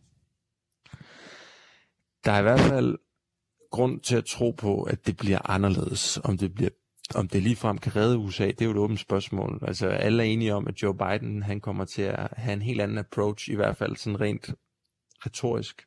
Der 2.25 2.33
er 2.33 2.39
i 2.39 2.43
hvert 2.43 2.61
fald 2.61 2.99
grund 3.71 4.01
til 4.01 4.17
at 4.17 4.25
tro 4.25 4.51
på, 4.51 4.83
at 4.83 5.07
det 5.07 5.17
bliver 5.17 5.51
anderledes. 5.51 6.21
Om 6.25 6.39
det 6.39 6.55
bliver 6.55 6.71
om 7.15 7.29
det 7.29 7.43
ligefrem 7.43 7.79
kan 7.79 7.97
redde 7.97 8.19
USA, 8.19 8.47
det 8.47 8.61
er 8.61 8.65
jo 8.65 8.71
et 8.71 8.77
åbent 8.77 9.01
spørgsmål. 9.01 9.59
Altså 9.63 9.89
alle 9.89 10.23
er 10.23 10.27
enige 10.27 10.55
om, 10.55 10.69
at 10.69 10.83
Joe 10.83 10.95
Biden 10.95 11.43
han 11.43 11.61
kommer 11.61 11.85
til 11.85 12.03
at 12.03 12.29
have 12.37 12.53
en 12.53 12.63
helt 12.63 12.81
anden 12.81 12.99
approach, 12.99 13.51
i 13.51 13.55
hvert 13.55 13.77
fald 13.77 13.97
sådan 13.97 14.21
rent 14.21 14.55
retorisk. 15.27 15.83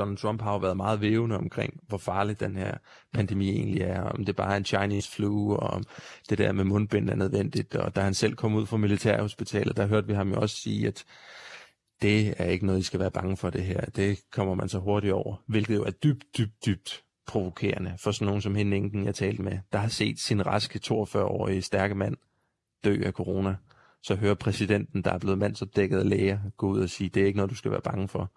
Donald 0.00 0.16
Trump 0.16 0.42
har 0.42 0.52
jo 0.52 0.58
været 0.58 0.76
meget 0.76 1.00
vævende 1.00 1.36
omkring, 1.36 1.80
hvor 1.88 1.98
farlig 1.98 2.40
den 2.40 2.56
her 2.56 2.74
pandemi 3.12 3.50
egentlig 3.50 3.82
er, 3.82 4.02
om 4.02 4.24
det 4.24 4.36
bare 4.36 4.52
er 4.52 4.56
en 4.56 4.64
Chinese 4.64 5.10
flu, 5.10 5.56
og 5.56 5.70
om 5.70 5.84
det 6.30 6.38
der 6.38 6.52
med 6.52 6.64
mundbind 6.64 7.10
er 7.10 7.14
nødvendigt. 7.14 7.76
Og 7.76 7.96
da 7.96 8.00
han 8.00 8.14
selv 8.14 8.34
kom 8.34 8.54
ud 8.54 8.66
fra 8.66 8.76
militærhospitalet, 8.76 9.76
der 9.76 9.86
hørte 9.86 10.06
vi 10.06 10.14
ham 10.14 10.32
jo 10.32 10.40
også 10.40 10.56
sige, 10.56 10.88
at 10.88 11.04
det 12.02 12.34
er 12.38 12.44
ikke 12.44 12.66
noget, 12.66 12.78
I 12.80 12.82
skal 12.82 13.00
være 13.00 13.10
bange 13.10 13.36
for 13.36 13.50
det 13.50 13.62
her. 13.62 13.80
Det 13.80 14.20
kommer 14.32 14.54
man 14.54 14.68
så 14.68 14.78
hurtigt 14.78 15.12
over, 15.12 15.36
hvilket 15.46 15.76
jo 15.76 15.84
er 15.84 15.90
dybt, 15.90 16.24
dybt, 16.38 16.66
dybt 16.66 17.02
provokerende 17.26 17.94
for 17.98 18.10
sådan 18.10 18.26
nogen 18.26 18.42
som 18.42 18.54
hende 18.54 18.76
Inken, 18.76 19.04
jeg 19.04 19.14
talte 19.14 19.42
med, 19.42 19.58
der 19.72 19.78
har 19.78 19.88
set 19.88 20.18
sin 20.18 20.46
raske 20.46 20.80
42-årige 20.84 21.62
stærke 21.62 21.94
mand 21.94 22.16
dø 22.84 23.02
af 23.04 23.12
corona. 23.12 23.56
Så 24.02 24.14
hører 24.14 24.34
præsidenten, 24.34 25.02
der 25.02 25.12
er 25.12 25.18
blevet 25.18 25.38
mandsopdækket 25.38 25.98
af 25.98 26.08
læger, 26.08 26.38
gå 26.56 26.68
ud 26.68 26.80
og 26.80 26.88
sige, 26.88 27.10
det 27.10 27.22
er 27.22 27.26
ikke 27.26 27.36
noget, 27.36 27.50
du 27.50 27.56
skal 27.56 27.70
være 27.70 27.80
bange 27.80 28.08
for. 28.08 28.30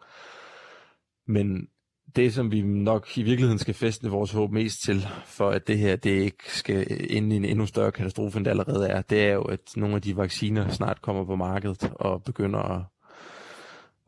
Men 1.27 1.67
det, 2.15 2.33
som 2.33 2.51
vi 2.51 2.61
nok 2.61 3.17
i 3.17 3.23
virkeligheden 3.23 3.59
skal 3.59 3.73
feste 3.73 4.09
vores 4.09 4.31
håb 4.31 4.51
mest 4.51 4.83
til, 4.83 5.07
for 5.25 5.49
at 5.49 5.67
det 5.67 5.77
her 5.77 5.95
det 5.95 6.09
ikke 6.09 6.43
skal 6.47 7.11
ind 7.11 7.33
i 7.33 7.35
en 7.35 7.45
endnu 7.45 7.65
større 7.65 7.91
katastrofe, 7.91 8.37
end 8.37 8.45
det 8.45 8.51
allerede 8.51 8.87
er, 8.87 9.01
det 9.01 9.23
er 9.23 9.33
jo, 9.33 9.41
at 9.41 9.59
nogle 9.75 9.95
af 9.95 10.01
de 10.01 10.17
vacciner 10.17 10.69
snart 10.69 11.01
kommer 11.01 11.25
på 11.25 11.35
markedet 11.35 11.91
og 11.95 12.23
begynder 12.23 12.59
at, 12.59 12.83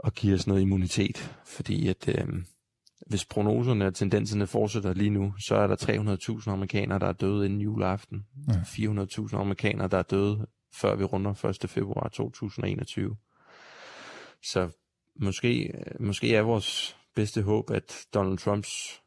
at 0.04 0.14
give 0.14 0.36
os 0.36 0.48
noget 0.48 0.62
immunitet. 0.62 1.32
Fordi 1.46 1.88
at 1.88 2.08
øh, 2.08 2.28
hvis 3.08 3.26
prognoserne 3.26 3.88
og 3.88 3.96
tendenserne 3.96 4.48
fortsætter 4.48 4.94
lige 4.94 5.10
nu, 5.10 5.34
så 5.40 5.56
er 5.56 5.68
der 5.68 5.76
300.000 6.42 6.50
amerikanere, 6.50 7.00
der 7.00 7.08
er 7.08 7.14
døde 7.14 7.46
inden 7.46 7.62
juleaften. 7.62 8.26
Ja. 8.48 8.54
400.000 8.54 9.38
amerikanere, 9.38 9.88
der 9.88 9.98
er 9.98 10.04
døde, 10.04 10.48
før 10.74 10.96
vi 10.96 11.04
runder 11.04 11.46
1. 11.64 11.70
februar 11.70 12.10
2021. 12.10 13.16
Så 14.44 14.70
måske, 15.16 15.74
måske 16.00 16.36
er 16.36 16.42
vores 16.42 16.98
bedste 17.16 17.42
håb, 17.42 17.72
at 17.72 17.94
Donald 18.14 18.38
Trumps 18.38 19.02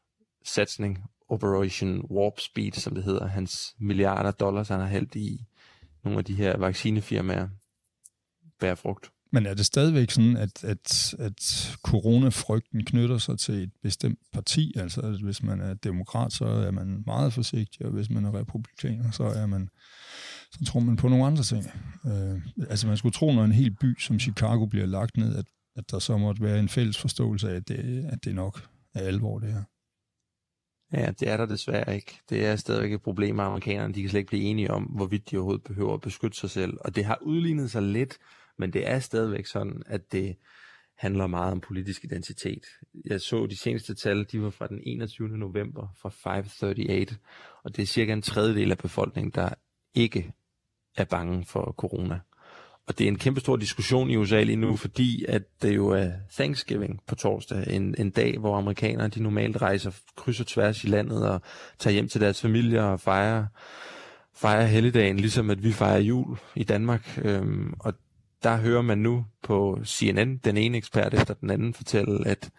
satsning, 0.44 0.98
Operation 1.28 2.00
Warp 2.10 2.40
Speed, 2.40 2.72
som 2.72 2.94
det 2.94 3.04
hedder, 3.04 3.26
hans 3.26 3.74
milliarder 3.80 4.30
dollars, 4.30 4.68
han 4.68 4.80
har 4.80 4.86
hældt 4.86 5.14
i 5.14 5.46
nogle 6.04 6.18
af 6.18 6.24
de 6.24 6.34
her 6.34 6.56
vaccinefirmaer, 6.56 7.48
bærer 8.60 8.74
frugt. 8.74 9.10
Men 9.32 9.46
er 9.46 9.54
det 9.54 9.66
stadigvæk 9.66 10.10
sådan, 10.10 10.36
at, 10.36 10.64
at, 10.64 11.14
at 11.18 11.76
coronafrygten 11.82 12.84
knytter 12.84 13.18
sig 13.18 13.38
til 13.38 13.54
et 13.54 13.70
bestemt 13.82 14.18
parti? 14.32 14.72
Altså, 14.76 15.00
at 15.00 15.22
hvis 15.22 15.42
man 15.42 15.60
er 15.60 15.74
demokrat, 15.74 16.32
så 16.32 16.44
er 16.44 16.70
man 16.70 17.02
meget 17.06 17.32
forsigtig, 17.32 17.86
og 17.86 17.92
hvis 17.92 18.10
man 18.10 18.24
er 18.24 18.34
republikaner, 18.34 19.10
så 19.10 19.24
er 19.24 19.46
man 19.46 19.68
så 20.52 20.64
tror 20.64 20.80
man 20.80 20.96
på 20.96 21.08
nogle 21.08 21.26
andre 21.26 21.42
ting. 21.42 21.64
Øh, 22.06 22.40
altså, 22.70 22.86
man 22.86 22.96
skulle 22.96 23.12
tro, 23.12 23.32
når 23.32 23.44
en 23.44 23.52
hel 23.52 23.70
by 23.70 24.00
som 24.00 24.18
Chicago 24.18 24.66
bliver 24.66 24.86
lagt 24.86 25.16
ned, 25.16 25.36
at, 25.36 25.44
at 25.78 25.90
der 25.90 25.98
så 25.98 26.16
måtte 26.16 26.42
være 26.42 26.58
en 26.58 26.68
fælles 26.68 26.98
forståelse 26.98 27.50
af, 27.50 27.54
at 27.54 27.68
det, 27.68 28.04
at 28.12 28.24
det 28.24 28.34
nok 28.34 28.68
er 28.94 29.00
alvor, 29.00 29.38
det 29.38 29.52
her. 29.52 29.62
Ja, 30.92 31.10
det 31.10 31.28
er 31.28 31.36
der 31.36 31.46
desværre 31.46 31.94
ikke. 31.94 32.18
Det 32.30 32.46
er 32.46 32.56
stadigvæk 32.56 32.92
et 32.92 33.02
problem 33.02 33.36
med 33.36 33.44
amerikanerne. 33.44 33.94
De 33.94 34.00
kan 34.00 34.10
slet 34.10 34.18
ikke 34.18 34.28
blive 34.28 34.42
enige 34.42 34.70
om, 34.70 34.82
hvorvidt 34.82 35.30
de 35.30 35.36
overhovedet 35.36 35.64
behøver 35.64 35.94
at 35.94 36.00
beskytte 36.00 36.38
sig 36.38 36.50
selv. 36.50 36.78
Og 36.80 36.96
det 36.96 37.04
har 37.04 37.18
udlignet 37.22 37.70
sig 37.70 37.82
lidt 37.82 38.18
men 38.58 38.72
det 38.72 38.88
er 38.88 38.98
stadigvæk 38.98 39.46
sådan, 39.46 39.82
at 39.86 40.12
det 40.12 40.36
handler 40.96 41.26
meget 41.26 41.52
om 41.52 41.60
politisk 41.60 42.04
identitet. 42.04 42.64
Jeg 43.04 43.20
så 43.20 43.46
de 43.46 43.56
seneste 43.56 43.94
tal, 43.94 44.24
de 44.32 44.42
var 44.42 44.50
fra 44.50 44.66
den 44.66 44.80
21. 44.82 45.28
november 45.28 45.88
fra 46.02 46.08
538, 46.08 47.18
og 47.64 47.76
det 47.76 47.82
er 47.82 47.86
cirka 47.86 48.12
en 48.12 48.22
tredjedel 48.22 48.70
af 48.70 48.78
befolkningen, 48.78 49.32
der 49.34 49.54
ikke 49.94 50.32
er 50.96 51.04
bange 51.04 51.44
for 51.44 51.74
corona. 51.78 52.20
Og 52.88 52.98
det 52.98 53.04
er 53.04 53.08
en 53.08 53.18
kæmpe 53.18 53.40
stor 53.40 53.56
diskussion 53.56 54.10
i 54.10 54.16
USA 54.16 54.42
lige 54.42 54.56
nu, 54.56 54.76
fordi 54.76 55.24
at 55.28 55.42
det 55.62 55.76
jo 55.76 55.88
er 55.88 56.10
Thanksgiving 56.32 57.00
på 57.06 57.14
torsdag, 57.14 57.64
en, 57.66 57.94
en 57.98 58.10
dag, 58.10 58.38
hvor 58.38 58.56
amerikanere 58.56 59.08
de 59.08 59.22
normalt 59.22 59.62
rejser 59.62 59.90
kryds 60.16 60.40
og 60.40 60.46
tværs 60.46 60.84
i 60.84 60.86
landet 60.86 61.28
og 61.28 61.42
tager 61.78 61.94
hjem 61.94 62.08
til 62.08 62.20
deres 62.20 62.40
familier 62.40 62.82
og 62.82 63.00
fejrer, 63.00 63.46
fejrer 64.36 64.66
helligdagen, 64.66 65.16
ligesom 65.16 65.50
at 65.50 65.62
vi 65.62 65.72
fejrer 65.72 65.98
jul 65.98 66.38
i 66.54 66.64
Danmark. 66.64 67.20
Øhm, 67.24 67.74
og 67.78 67.94
der 68.42 68.56
hører 68.56 68.82
man 68.82 68.98
nu 68.98 69.24
på 69.42 69.78
CNN, 69.84 70.36
den 70.36 70.56
ene 70.56 70.78
ekspert 70.78 71.14
efter 71.14 71.34
den 71.34 71.50
anden, 71.50 71.74
fortælle, 71.74 72.28
at 72.28 72.50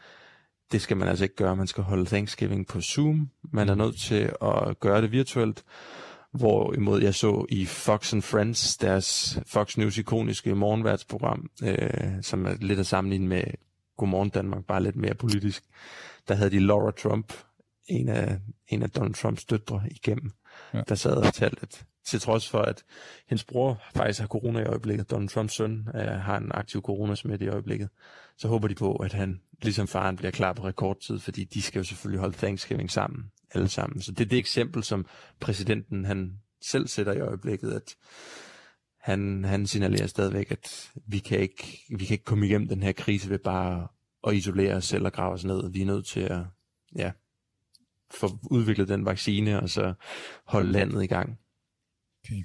det 0.72 0.82
skal 0.82 0.98
man 0.98 1.08
altså 1.08 1.26
ikke 1.26 1.36
gøre. 1.36 1.56
Man 1.56 1.68
skal 1.68 1.84
holde 1.84 2.06
Thanksgiving 2.06 2.68
på 2.68 2.82
Zoom. 2.82 3.30
Man 3.54 3.70
er 3.70 3.76
nødt 3.76 4.00
til 4.00 4.32
at 4.42 4.80
gøre 4.80 5.02
det 5.02 5.12
virtuelt. 5.12 5.63
Hvorimod 6.34 7.02
jeg 7.02 7.15
så 7.15 7.46
i 7.50 7.65
Fox 7.65 8.13
and 8.13 8.22
Friends, 8.22 8.78
deres 8.78 9.39
Fox 9.48 9.78
News 9.78 9.98
ikoniske 9.98 10.56
morgenværtsprogram, 10.56 11.50
øh, 11.63 12.13
som 12.22 12.46
er 12.46 12.56
lidt 12.62 12.80
at 12.80 12.88
sammenligne 12.88 13.28
med 13.28 13.44
Godmorgen 13.98 14.30
Danmark, 14.30 14.65
bare 14.65 14.84
lidt 14.84 14.96
mere 14.96 15.13
politisk, 15.13 15.63
der 16.28 16.36
havde 16.36 16.50
de 16.50 16.60
Laura 16.60 16.92
Trump, 16.92 17.34
en 17.88 18.10
af, 18.10 18.39
en 18.68 18.84
af 18.84 18.89
Donald 18.89 19.13
Trumps 19.13 19.46
døtre, 19.46 19.84
igennem, 19.92 20.32
ja. 20.74 20.82
der 20.89 20.96
sad 20.96 21.12
og 21.12 21.26
fortalte, 21.26 21.62
at 21.62 21.86
til 22.06 22.20
trods 22.20 22.50
for, 22.50 22.60
at 22.60 22.84
hendes 23.28 23.44
bror 23.44 23.82
faktisk 23.96 24.20
har 24.20 24.28
corona 24.28 24.60
i 24.60 24.65
øjeblikket. 24.65 25.12
Donald 25.12 25.30
Trumps 25.30 25.54
søn 25.54 25.88
uh, 25.94 26.02
har 26.02 26.38
en 26.38 26.52
aktiv 26.54 26.82
coronasmitte 26.82 27.46
i 27.46 27.48
øjeblikket. 27.48 27.89
Så 28.38 28.48
håber 28.48 28.68
de 28.68 28.76
på, 28.76 28.96
at 28.96 29.13
han, 29.13 29.42
ligesom 29.62 29.88
faren, 29.88 30.15
bliver 30.15 30.32
klar 30.32 30.54
på 30.54 30.63
rekordtid, 30.63 31.20
fordi 31.20 31.44
de 31.44 31.62
skal 31.62 31.80
jo 31.80 31.84
selvfølgelig 31.84 32.20
holde 32.20 32.38
Thanksgiving 32.38 32.92
sammen, 32.92 33.32
alle 33.54 33.70
sammen. 33.70 34.02
Så 34.02 34.12
det 34.12 34.26
er 34.26 34.30
det 34.30 34.40
eksempel, 34.40 34.84
som 34.84 35.06
præsidenten 35.40 36.06
han 36.06 36.40
selv 36.62 36.88
sætter 36.88 37.14
i 37.14 37.20
øjeblikket, 37.20 37.72
at 37.72 37.96
han, 39.00 39.44
han 39.44 39.68
signalerer 39.68 40.08
stadigvæk, 40.08 40.52
at 40.52 40.92
vi 41.08 41.20
kan, 41.20 41.40
ikke, 41.40 41.86
vi 41.90 42.06
kan 42.06 42.14
ikke 42.14 42.24
komme 42.24 42.46
igennem 42.46 42.68
den 42.68 42.84
her 42.84 42.92
krise 42.92 43.30
ved 43.30 43.40
bare 43.40 43.88
at 44.28 44.36
isolere 44.36 44.76
os 44.76 44.86
selv 44.86 45.06
og 45.06 45.14
grave 45.14 45.34
os 45.34 45.46
ned. 45.46 45.72
Vi 45.72 45.82
er 45.82 45.86
nødt 45.86 46.06
til 46.06 46.20
at 46.20 46.42
ja, 46.96 47.12
få 48.12 48.40
udviklet 48.52 48.88
den 48.88 49.06
vaccine, 49.06 49.60
og 49.60 49.70
så 49.70 49.94
holde 50.46 50.72
landet 50.72 51.04
i 51.04 51.08
gang. 51.08 51.40
Okay. 52.24 52.44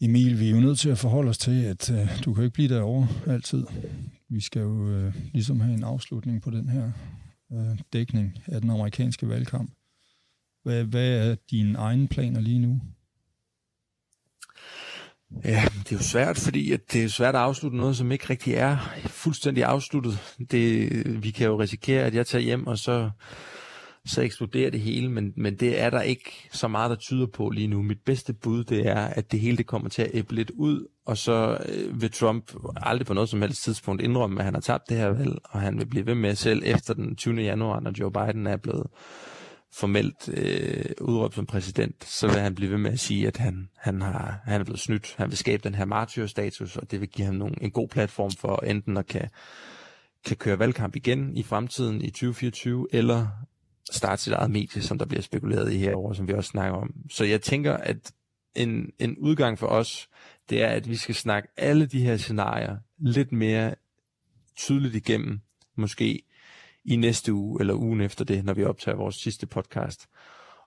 Emil, 0.00 0.40
vi 0.40 0.46
er 0.46 0.50
jo 0.50 0.60
nødt 0.60 0.78
til 0.78 0.88
at 0.90 0.98
forholde 0.98 1.28
os 1.28 1.38
til, 1.38 1.64
at 1.64 1.90
øh, 1.90 2.24
du 2.24 2.34
kan 2.34 2.44
ikke 2.44 2.54
blive 2.54 2.68
derovre 2.68 3.08
altid. 3.26 3.66
Vi 4.28 4.40
skal 4.40 4.60
jo 4.62 4.88
øh, 4.88 5.14
ligesom 5.32 5.60
have 5.60 5.74
en 5.74 5.84
afslutning 5.84 6.42
på 6.42 6.50
den 6.50 6.68
her 6.68 6.92
øh, 7.52 7.78
dækning 7.92 8.38
af 8.46 8.60
den 8.60 8.70
amerikanske 8.70 9.28
valgkamp. 9.28 9.70
Hvad, 10.62 10.84
hvad 10.84 11.30
er 11.30 11.36
dine 11.50 11.78
egne 11.78 12.08
planer 12.08 12.40
lige 12.40 12.58
nu? 12.58 12.80
Ja, 15.44 15.64
det 15.78 15.92
er 15.92 15.96
jo 15.96 16.02
svært, 16.02 16.36
fordi 16.36 16.72
at 16.72 16.92
det 16.92 17.04
er 17.04 17.08
svært 17.08 17.34
at 17.34 17.40
afslutte 17.40 17.76
noget, 17.76 17.96
som 17.96 18.12
ikke 18.12 18.30
rigtig 18.30 18.54
er 18.54 18.76
fuldstændig 19.06 19.64
afsluttet. 19.64 20.36
Det, 20.50 21.22
vi 21.22 21.30
kan 21.30 21.46
jo 21.46 21.60
risikere, 21.60 22.04
at 22.04 22.14
jeg 22.14 22.26
tager 22.26 22.42
hjem, 22.42 22.66
og 22.66 22.78
så, 22.78 23.10
så 24.06 24.22
eksploderer 24.22 24.70
det 24.70 24.80
hele, 24.80 25.10
men, 25.10 25.32
men 25.36 25.56
det 25.56 25.80
er 25.80 25.90
der 25.90 26.00
ikke 26.00 26.48
så 26.52 26.68
meget, 26.68 26.90
der 26.90 26.96
tyder 26.96 27.26
på 27.26 27.50
lige 27.50 27.68
nu. 27.68 27.82
Mit 27.82 28.00
bedste 28.06 28.32
bud, 28.32 28.64
det 28.64 28.86
er, 28.86 29.00
at 29.00 29.32
det 29.32 29.40
hele 29.40 29.56
det 29.56 29.66
kommer 29.66 29.88
til 29.88 30.02
at 30.02 30.10
æble 30.14 30.36
lidt 30.36 30.50
ud, 30.50 30.86
og 31.06 31.18
så 31.18 31.58
øh, 31.68 32.00
vil 32.00 32.12
Trump 32.12 32.52
aldrig 32.76 33.06
på 33.06 33.14
noget 33.14 33.28
som 33.28 33.42
helst 33.42 33.62
tidspunkt 33.62 34.02
indrømme, 34.02 34.40
at 34.40 34.44
han 34.44 34.54
har 34.54 34.60
tabt 34.60 34.88
det 34.88 34.96
her 34.96 35.08
valg, 35.08 35.38
og 35.44 35.60
han 35.60 35.78
vil 35.78 35.86
blive 35.86 36.06
ved 36.06 36.14
med 36.14 36.34
selv 36.34 36.62
efter 36.64 36.94
den 36.94 37.16
20. 37.16 37.40
januar, 37.40 37.80
når 37.80 37.92
Joe 38.00 38.12
Biden 38.12 38.46
er 38.46 38.56
blevet 38.56 38.86
formelt 39.72 40.28
øh, 40.28 40.84
udråbt 41.00 41.34
som 41.34 41.46
præsident, 41.46 42.04
så 42.04 42.28
vil 42.28 42.40
han 42.40 42.54
blive 42.54 42.70
ved 42.70 42.78
med 42.78 42.92
at 42.92 43.00
sige, 43.00 43.26
at 43.26 43.36
han, 43.36 43.68
han, 43.76 44.02
har, 44.02 44.40
han 44.44 44.60
er 44.60 44.64
blevet 44.64 44.80
snydt. 44.80 45.14
Han 45.16 45.30
vil 45.30 45.38
skabe 45.38 45.62
den 45.62 45.74
her 45.74 45.84
martyrstatus, 45.84 46.76
og 46.76 46.90
det 46.90 47.00
vil 47.00 47.08
give 47.08 47.26
ham 47.26 47.34
nogle, 47.34 47.54
en 47.62 47.70
god 47.70 47.88
platform 47.88 48.30
for 48.30 48.56
enten 48.56 48.96
at 48.96 49.06
kan, 49.06 49.28
kan 50.24 50.36
køre 50.36 50.58
valgkamp 50.58 50.96
igen 50.96 51.36
i 51.36 51.42
fremtiden 51.42 52.02
i 52.02 52.10
2024, 52.10 52.86
eller 52.92 53.26
starte 53.90 54.22
sit 54.22 54.32
eget 54.32 54.50
medie, 54.50 54.82
som 54.82 54.98
der 54.98 55.06
bliver 55.06 55.22
spekuleret 55.22 55.72
i 55.72 55.78
herover, 55.78 56.12
som 56.12 56.28
vi 56.28 56.32
også 56.32 56.50
snakker 56.50 56.78
om. 56.78 56.94
Så 57.10 57.24
jeg 57.24 57.42
tænker, 57.42 57.76
at 57.76 58.12
en, 58.54 58.92
en 58.98 59.18
udgang 59.18 59.58
for 59.58 59.66
os, 59.66 60.08
det 60.50 60.62
er, 60.62 60.68
at 60.68 60.88
vi 60.88 60.96
skal 60.96 61.14
snakke 61.14 61.48
alle 61.56 61.86
de 61.86 62.00
her 62.00 62.16
scenarier 62.16 62.76
lidt 62.98 63.32
mere 63.32 63.74
tydeligt 64.56 64.94
igennem, 64.94 65.40
måske 65.76 66.22
i 66.84 66.96
næste 66.96 67.32
uge 67.32 67.60
eller 67.60 67.74
ugen 67.74 68.00
efter 68.00 68.24
det, 68.24 68.44
når 68.44 68.54
vi 68.54 68.64
optager 68.64 68.96
vores 68.96 69.16
sidste 69.16 69.46
podcast. 69.46 70.08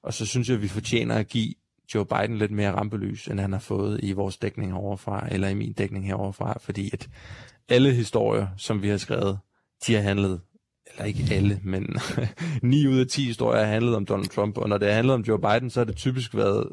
Og 0.02 0.14
så 0.14 0.26
synes 0.26 0.48
jeg, 0.48 0.56
at 0.56 0.62
vi 0.62 0.68
fortjener 0.68 1.16
at 1.16 1.28
give 1.28 1.54
Joe 1.96 2.06
Biden 2.06 2.38
lidt 2.38 2.52
mere 2.52 2.72
rampelys, 2.72 3.28
end 3.28 3.40
han 3.40 3.54
har 3.54 3.60
fået 3.60 4.00
i 4.04 4.12
vores 4.12 4.38
dækning 4.38 4.72
heroverfra, 4.72 5.28
eller 5.32 5.48
i 5.48 5.54
min 5.54 5.74
dækning 5.74 6.06
heroverfra, 6.06 6.58
fordi 6.60 6.90
at 6.94 7.10
alle 7.70 7.94
historier, 7.94 8.48
som 8.58 8.82
vi 8.82 8.88
har 8.88 8.98
skrevet, 8.98 9.40
de 9.88 9.94
har 9.94 10.02
handlet, 10.02 10.42
eller 10.94 11.06
ikke 11.06 11.28
alle, 11.32 11.60
men 11.64 11.96
9 12.64 12.88
ud 12.88 13.00
af 13.00 13.08
10 13.08 13.24
historier 13.26 13.60
har 13.60 13.72
handlet 13.72 13.96
om 13.96 14.06
Donald 14.06 14.30
Trump, 14.30 14.58
og 14.58 14.70
når 14.70 14.78
det 14.78 14.88
har 14.88 14.96
handlet 14.96 15.14
om 15.14 15.22
Joe 15.22 15.40
Biden, 15.40 15.70
så 15.70 15.80
har 15.80 15.86
det 15.86 15.96
typisk 15.96 16.36
været 16.36 16.68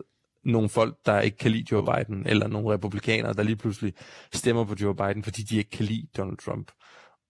nogle 0.44 0.68
folk, 0.68 0.96
der 1.06 1.20
ikke 1.20 1.37
kan 1.37 1.50
lide 1.50 1.64
Joe 1.72 1.85
Biden, 1.85 2.26
eller 2.26 2.48
nogle 2.48 2.74
republikanere, 2.74 3.33
der 3.33 3.42
lige 3.42 3.56
pludselig 3.56 3.92
stemmer 4.33 4.64
på 4.64 4.74
Joe 4.80 4.94
Biden, 4.94 5.22
fordi 5.22 5.42
de 5.42 5.56
ikke 5.56 5.70
kan 5.70 5.87
lide 5.87 6.06
Donald 6.16 6.37
Trump. 6.37 6.70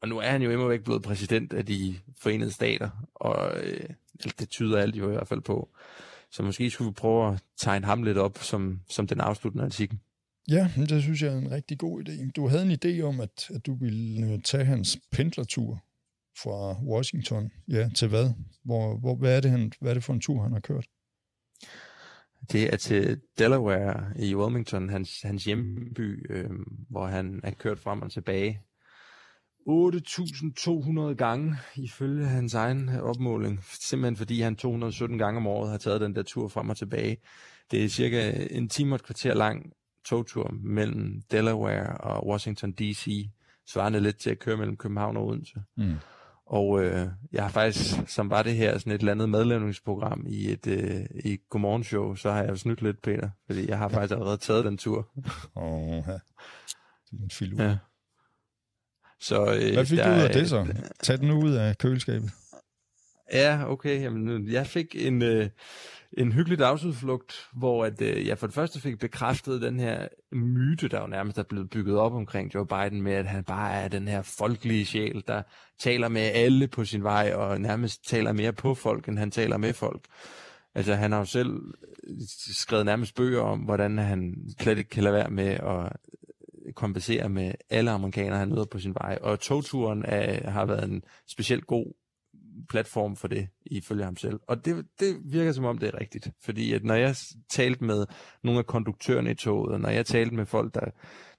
Og 0.03 0.09
nu 0.09 0.19
er 0.19 0.31
han 0.31 0.43
jo 0.43 0.51
imod 0.51 0.69
væk 0.69 0.85
blevet 0.85 1.03
præsident 1.03 1.53
af 1.53 1.67
de 1.67 1.95
forenede 2.19 2.53
stater, 2.53 2.91
og 3.15 3.53
øh, 3.63 3.89
det 4.39 4.49
tyder 4.49 4.79
alt 4.79 4.97
jo 4.97 5.09
i 5.11 5.13
hvert 5.13 5.29
fald 5.29 5.41
på. 5.41 5.69
Så 6.33 6.43
måske 6.43 6.71
skulle 6.71 6.89
vi 6.89 6.95
prøve 6.95 7.33
at 7.33 7.43
tegne 7.59 7.87
ham 7.87 8.03
lidt 8.03 8.19
op 8.19 8.39
som, 8.39 8.81
som 8.89 9.07
den 9.07 9.21
afsluttende 9.21 9.65
artikel. 9.65 9.99
Ja, 10.49 10.71
det 10.77 11.03
synes 11.03 11.23
jeg 11.23 11.33
er 11.33 11.39
en 11.39 11.51
rigtig 11.51 11.79
god 11.79 12.09
idé. 12.09 12.31
Du 12.37 12.49
havde 12.49 12.63
en 12.63 12.79
idé 12.85 13.03
om, 13.03 13.21
at, 13.21 13.51
at 13.55 13.67
du 13.67 13.75
ville 13.75 14.33
øh, 14.33 14.43
tage 14.43 14.65
hans 14.65 14.99
pendlertur 15.13 15.83
fra 16.43 16.83
Washington 16.83 17.51
ja, 17.69 17.89
til 17.97 18.09
hvad? 18.09 18.31
Hvor, 18.65 18.99
hvor, 18.99 19.17
hvad, 19.17 19.37
er 19.37 19.41
det, 19.41 19.51
han, 19.51 19.73
hvad 19.81 19.91
er 19.91 19.95
det 19.95 20.05
for 20.05 20.13
en 20.13 20.21
tur, 20.21 20.43
han 20.43 20.53
har 20.53 20.61
kørt? 20.61 20.87
Det 22.53 22.73
er 22.73 22.77
til 22.77 23.21
Delaware 23.39 24.13
i 24.19 24.35
Wilmington, 24.35 24.89
hans, 24.89 25.23
hans 25.23 25.45
hjemby, 25.45 26.33
øh, 26.33 26.51
hvor 26.91 27.07
han 27.07 27.41
er 27.45 27.51
kørt 27.51 27.79
frem 27.79 28.03
og 28.03 28.13
tilbage 28.13 28.61
8.200 29.69 31.15
gange, 31.15 31.57
ifølge 31.77 32.27
hans 32.27 32.55
egen 32.55 32.89
opmåling. 32.89 33.65
Simpelthen 33.81 34.17
fordi 34.17 34.41
han 34.41 34.57
217 34.57 35.19
gange 35.19 35.37
om 35.37 35.47
året 35.47 35.71
har 35.71 35.79
taget 35.79 36.01
den 36.01 36.15
der 36.15 36.23
tur 36.23 36.49
frem 36.49 36.69
og 36.69 36.77
tilbage. 36.77 37.17
Det 37.71 37.85
er 37.85 37.89
cirka 37.89 38.47
en 38.51 38.69
time 38.69 38.93
og 38.93 38.97
et 38.97 39.03
kvarter 39.03 39.35
lang 39.35 39.73
togtur 40.05 40.55
mellem 40.63 41.23
Delaware 41.31 41.97
og 41.97 42.27
Washington 42.27 42.73
D.C., 42.73 43.31
svarende 43.67 44.01
lidt 44.01 44.17
til 44.17 44.31
at 44.31 44.39
køre 44.39 44.57
mellem 44.57 44.77
København 44.77 45.17
og 45.17 45.27
Odense. 45.27 45.63
Mm. 45.77 45.95
Og 46.51 46.85
øh, 46.85 47.09
jeg 47.33 47.43
har 47.43 47.51
faktisk, 47.51 47.95
som 48.07 48.31
var 48.31 48.43
det 48.43 48.55
her, 48.55 48.79
sådan 48.79 48.93
et 48.93 48.99
eller 48.99 49.13
andet 49.13 49.29
madlavningsprogram 49.29 50.27
i 50.29 50.51
et 50.51 50.67
øh, 50.67 51.05
i 51.25 51.39
Godmorgen 51.51 51.85
Show, 51.85 52.15
så 52.15 52.31
har 52.31 52.43
jeg 52.43 52.59
snydt 52.59 52.83
lidt, 52.83 53.03
Peter, 53.03 53.31
fordi 53.47 53.69
jeg 53.69 53.79
har 53.79 53.89
faktisk 53.89 54.13
allerede 54.13 54.37
taget 54.37 54.65
den 54.65 54.79
tur. 54.79 55.09
Åh, 55.57 56.03
ja. 56.09 56.19
Det 57.11 57.43
en 57.43 57.59
Ja. 57.59 57.77
Så, 59.21 59.47
øh, 59.47 59.73
Hvad 59.73 59.87
fik 59.87 59.99
der, 59.99 60.09
du 60.09 60.15
ud 60.15 60.23
af 60.23 60.31
det 60.31 60.49
så? 60.49 60.75
Tag 61.03 61.19
den 61.19 61.31
ud 61.31 61.53
af 61.53 61.79
køleskabet. 61.79 62.31
Ja, 63.33 63.71
okay. 63.71 64.03
Jamen, 64.03 64.49
jeg 64.53 64.67
fik 64.67 64.87
en, 64.95 65.23
øh, 65.23 65.49
en 66.19 66.33
hyggelig 66.33 66.59
dagsudflugt, 66.59 67.49
hvor 67.53 67.85
at, 67.85 68.03
øh, 68.03 68.27
jeg 68.27 68.39
for 68.39 68.47
det 68.47 68.55
første 68.55 68.81
fik 68.81 68.99
bekræftet 68.99 69.63
den 69.63 69.81
her 69.81 70.09
myte, 70.33 70.89
der 70.89 71.01
jo 71.01 71.07
nærmest 71.07 71.39
er 71.39 71.43
blevet 71.43 71.71
bygget 71.71 71.99
op 71.99 72.13
omkring 72.13 72.55
Joe 72.55 72.67
Biden, 72.67 73.03
med 73.03 73.13
at 73.13 73.27
han 73.27 73.45
bare 73.45 73.73
er 73.73 73.89
den 73.89 74.09
her 74.09 74.23
folkelige 74.23 74.87
sjæl, 74.87 75.25
der 75.27 75.43
taler 75.79 76.09
med 76.09 76.21
alle 76.23 76.69
på 76.69 76.85
sin 76.85 77.03
vej, 77.03 77.33
og 77.35 77.61
nærmest 77.61 78.09
taler 78.09 78.33
mere 78.33 78.53
på 78.53 78.75
folk, 78.75 79.09
end 79.09 79.19
han 79.19 79.31
taler 79.31 79.57
med 79.57 79.73
folk. 79.73 80.05
Altså, 80.75 80.95
han 80.95 81.13
har 81.13 81.19
jo 81.19 81.25
selv 81.25 81.63
øh, 82.05 82.17
skrevet 82.55 82.87
nærmest 82.87 83.15
bøger 83.15 83.41
om, 83.41 83.59
hvordan 83.59 83.99
han 83.99 84.35
slet 84.61 84.79
ikke 84.79 84.91
kan 84.91 85.03
lade 85.03 85.15
være 85.15 85.31
med 85.31 85.49
at 85.49 85.93
øh, 86.67 86.73
kompensere 86.73 87.29
med 87.29 87.53
alle 87.71 87.91
amerikanere, 87.91 88.39
han 88.39 88.49
møder 88.49 88.65
på 88.65 88.79
sin 88.79 88.95
vej. 88.95 89.19
Og 89.23 89.41
togturen 89.41 90.05
er, 90.05 90.51
har 90.51 90.67
været 90.67 90.85
en 90.85 91.03
specielt 91.27 91.67
god 91.67 92.00
platform 92.69 93.17
for 93.17 93.29
det, 93.29 93.49
ifølge 93.67 94.05
ham 94.05 94.17
selv. 94.17 94.41
Og 94.47 94.65
det, 94.65 94.87
det 95.01 95.17
virker 95.25 95.53
som 95.53 95.65
om, 95.65 95.79
det 95.79 95.89
er 95.95 96.01
rigtigt. 96.01 96.31
Fordi 96.45 96.73
at 96.73 96.85
når 96.85 96.95
jeg 96.95 97.17
talte 97.51 97.85
med 97.85 98.07
nogle 98.45 98.59
af 98.59 98.67
konduktørerne 98.67 99.31
i 99.31 99.35
toget, 99.35 99.73
og 99.73 99.81
når 99.81 99.89
jeg 99.89 100.07
talte 100.07 100.35
med 100.35 100.47
folk, 100.47 100.75
der, 100.75 100.91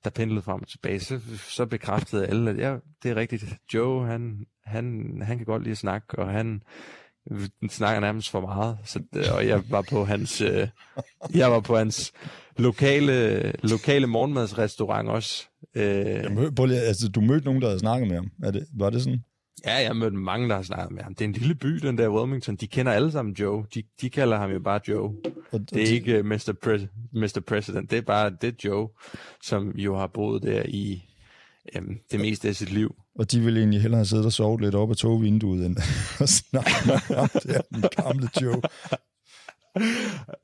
der 0.03 0.09
pendlede 0.09 0.41
frem 0.41 0.61
og 0.61 0.67
tilbage, 0.67 0.99
så, 0.99 1.19
så 1.49 1.65
bekræftede 1.65 2.27
alle, 2.27 2.49
at 2.49 2.57
ja, 2.57 2.77
det 3.03 3.11
er 3.11 3.15
rigtigt. 3.15 3.45
Joe, 3.73 4.05
han, 4.05 4.45
han, 4.65 5.15
han 5.25 5.37
kan 5.37 5.45
godt 5.45 5.63
lide 5.63 5.71
at 5.71 5.77
snakke, 5.77 6.19
og 6.19 6.29
han, 6.29 6.61
snakker 7.69 7.99
nærmest 7.99 8.29
for 8.29 8.41
meget. 8.41 8.77
Så, 8.85 8.99
og 9.35 9.47
jeg 9.47 9.63
var 9.69 9.81
på 9.81 10.05
hans, 10.05 10.41
øh, 10.41 10.67
jeg 11.33 11.51
var 11.51 11.59
på 11.59 11.77
hans 11.77 12.11
lokale, 12.57 13.41
lokale 13.63 14.07
morgenmadsrestaurant 14.07 15.09
også. 15.09 15.47
Øh, 15.75 15.83
jeg 15.83 16.31
mød, 16.31 16.71
altså, 16.71 17.09
du 17.09 17.21
mødte 17.21 17.45
nogen, 17.45 17.61
der 17.61 17.67
havde 17.67 17.79
snakket 17.79 18.07
med 18.07 18.15
ham. 18.15 18.31
Er 18.43 18.51
det, 18.51 18.67
var 18.73 18.89
det 18.89 19.01
sådan? 19.01 19.23
Ja, 19.65 19.75
jeg 19.75 19.95
mødte 19.95 20.17
mange, 20.17 20.49
der 20.49 20.55
har 20.55 20.63
snakket 20.63 20.91
med 20.91 21.03
ham. 21.03 21.15
Det 21.15 21.25
er 21.25 21.29
en 21.29 21.35
lille 21.35 21.55
by, 21.55 21.67
den 21.67 21.97
der 21.97 22.09
Wilmington. 22.09 22.55
De 22.55 22.67
kender 22.67 22.91
alle 22.91 23.11
sammen 23.11 23.33
Joe. 23.33 23.65
De, 23.73 23.83
de 24.01 24.09
kalder 24.09 24.37
ham 24.37 24.51
jo 24.51 24.59
bare 24.59 24.79
Joe. 24.87 25.13
Det 25.51 25.77
er 25.77 25.93
ikke 25.93 26.19
uh, 26.19 26.25
Mr. 26.25 26.53
Pre- 26.65 27.09
Mr. 27.13 27.41
President. 27.47 27.91
Det 27.91 27.97
er 27.97 28.01
bare 28.01 28.29
det 28.41 28.63
Joe, 28.65 28.89
som 29.43 29.71
jo 29.71 29.97
har 29.97 30.07
boet 30.07 30.43
der 30.43 30.63
i 30.67 31.03
um, 31.77 31.97
det 32.11 32.19
meste 32.19 32.47
af 32.47 32.55
sit 32.55 32.71
liv. 32.71 32.95
Og 33.15 33.31
de 33.31 33.39
ville 33.39 33.59
egentlig 33.59 33.81
hellere 33.81 33.97
have 33.97 34.05
siddet 34.05 34.25
og 34.25 34.33
sovet 34.33 34.61
lidt 34.61 34.75
op 34.75 34.89
af 34.89 34.95
togvinduet, 34.95 35.65
end 35.65 35.77
at 36.23 36.29
snakke 36.29 36.71
med 36.85 37.15
ham, 37.15 37.29
der, 37.43 37.61
den 37.73 37.83
gamle 38.03 38.29
Joe. 38.41 38.61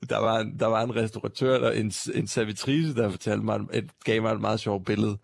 der, 0.10 0.18
var 0.18 0.40
en, 0.40 0.60
der 0.60 0.66
var 0.66 0.84
en 0.84 0.96
restauratør, 0.96 1.60
der, 1.60 1.72
en, 1.72 1.92
en 2.16 2.28
servitrice, 2.28 2.96
der 2.96 3.10
fortalte 3.10 3.46
mig, 3.46 3.60
et, 3.74 3.90
gav 4.04 4.22
mig 4.22 4.34
et 4.34 4.42
meget 4.42 4.60
sjovt 4.60 4.86
billede. 4.86 5.18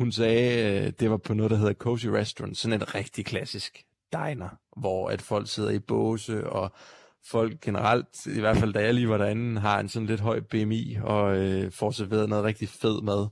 Hun 0.00 0.12
sagde, 0.12 0.84
øh, 0.86 0.92
det 1.00 1.10
var 1.10 1.16
på 1.16 1.34
noget, 1.34 1.50
der 1.50 1.56
hedder 1.56 1.72
Cozy 1.72 2.06
Restaurant, 2.06 2.56
sådan 2.56 2.80
en 2.80 2.94
rigtig 2.94 3.26
klassisk 3.26 3.84
diner, 4.12 4.48
hvor 4.76 5.10
at 5.10 5.22
folk 5.22 5.48
sidder 5.48 5.70
i 5.70 5.78
båse, 5.78 6.50
og 6.50 6.72
folk 7.26 7.60
generelt, 7.60 8.26
i 8.26 8.40
hvert 8.40 8.56
fald 8.56 8.72
da 8.72 8.84
jeg 8.84 8.94
lige 8.94 9.08
var 9.08 9.18
derinde, 9.18 9.60
har 9.60 9.80
en 9.80 9.88
sådan 9.88 10.06
lidt 10.06 10.20
høj 10.20 10.40
BMI, 10.40 10.98
og 11.02 11.36
øh, 11.36 11.72
får 11.72 11.90
serveret 11.90 12.28
noget 12.28 12.44
rigtig 12.44 12.68
fed 12.68 13.02
mad. 13.02 13.26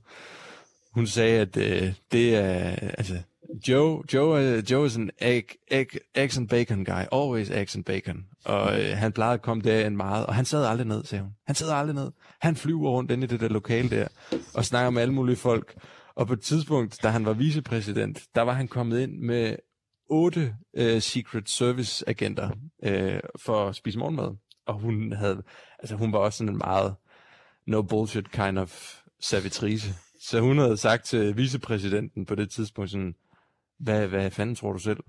Hun 0.91 1.07
sagde, 1.07 1.41
at 1.41 1.57
øh, 1.57 1.93
det 2.11 2.35
er, 2.35 2.75
altså, 2.97 3.17
Joe, 3.67 4.03
Joe, 4.13 4.41
øh, 4.41 4.71
Joe 4.71 4.85
is 4.85 4.97
an 4.97 5.09
egg, 5.19 5.45
egg, 5.71 5.87
eggs 6.15 6.37
and 6.37 6.47
bacon 6.47 6.85
guy. 6.85 7.03
Always 7.11 7.49
eggs 7.49 7.75
and 7.75 7.83
bacon. 7.83 8.25
Og 8.45 8.81
øh, 8.81 8.97
han 8.97 9.11
plejede 9.11 9.33
at 9.33 9.41
komme 9.41 9.63
derind 9.63 9.95
meget, 9.95 10.25
og 10.25 10.35
han 10.35 10.45
sad 10.45 10.65
aldrig 10.65 10.87
ned, 10.87 11.03
sagde 11.03 11.23
hun. 11.23 11.31
Han 11.47 11.55
sad 11.55 11.69
aldrig 11.69 11.95
ned. 11.95 12.11
Han 12.39 12.55
flyver 12.55 12.89
rundt 12.89 13.11
inde 13.11 13.23
i 13.23 13.27
det 13.27 13.39
der 13.39 13.49
lokale 13.49 13.89
der, 13.89 14.07
og 14.53 14.65
snakker 14.65 14.89
med 14.89 15.01
alle 15.01 15.13
mulige 15.13 15.35
folk. 15.35 15.75
Og 16.19 16.27
på 16.27 16.33
et 16.33 16.41
tidspunkt, 16.41 17.03
da 17.03 17.09
han 17.09 17.25
var 17.25 17.33
vicepræsident, 17.33 18.25
der 18.35 18.41
var 18.41 18.53
han 18.53 18.67
kommet 18.67 18.99
ind 18.99 19.19
med 19.19 19.55
otte 20.09 20.55
øh, 20.73 21.01
Secret 21.01 21.49
Service 21.49 22.09
agenter 22.09 22.51
øh, 22.83 23.19
for 23.35 23.67
at 23.67 23.75
spise 23.75 23.99
morgenmad. 23.99 24.35
Og 24.65 24.73
hun 24.73 25.11
havde, 25.11 25.43
altså 25.79 25.95
hun 25.95 26.13
var 26.13 26.19
også 26.19 26.37
sådan 26.37 26.53
en 26.53 26.57
meget 26.57 26.95
no 27.67 27.81
bullshit 27.81 28.31
kind 28.31 28.59
of 28.59 29.01
servitrice. 29.19 29.93
Så 30.21 30.39
hun 30.39 30.57
havde 30.57 30.77
sagt 30.77 31.05
til 31.05 31.37
vicepræsidenten 31.37 32.25
på 32.25 32.35
det 32.35 32.51
tidspunkt 32.51 32.91
sådan, 32.91 33.15
hvad, 33.77 34.07
hvad 34.07 34.31
fanden 34.31 34.55
tror 34.55 34.73
du 34.73 34.79
selv? 34.79 34.99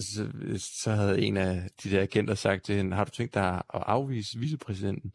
Så, 0.00 0.28
så 0.58 0.90
havde 0.90 1.22
en 1.22 1.36
af 1.36 1.68
de 1.82 1.90
der 1.90 2.02
agenter 2.02 2.34
sagt 2.34 2.64
til 2.64 2.74
hende, 2.74 2.96
har 2.96 3.04
du 3.04 3.10
tænkt 3.10 3.34
dig 3.34 3.54
at 3.54 3.82
afvise 3.86 4.38
vicepræsidenten? 4.38 5.12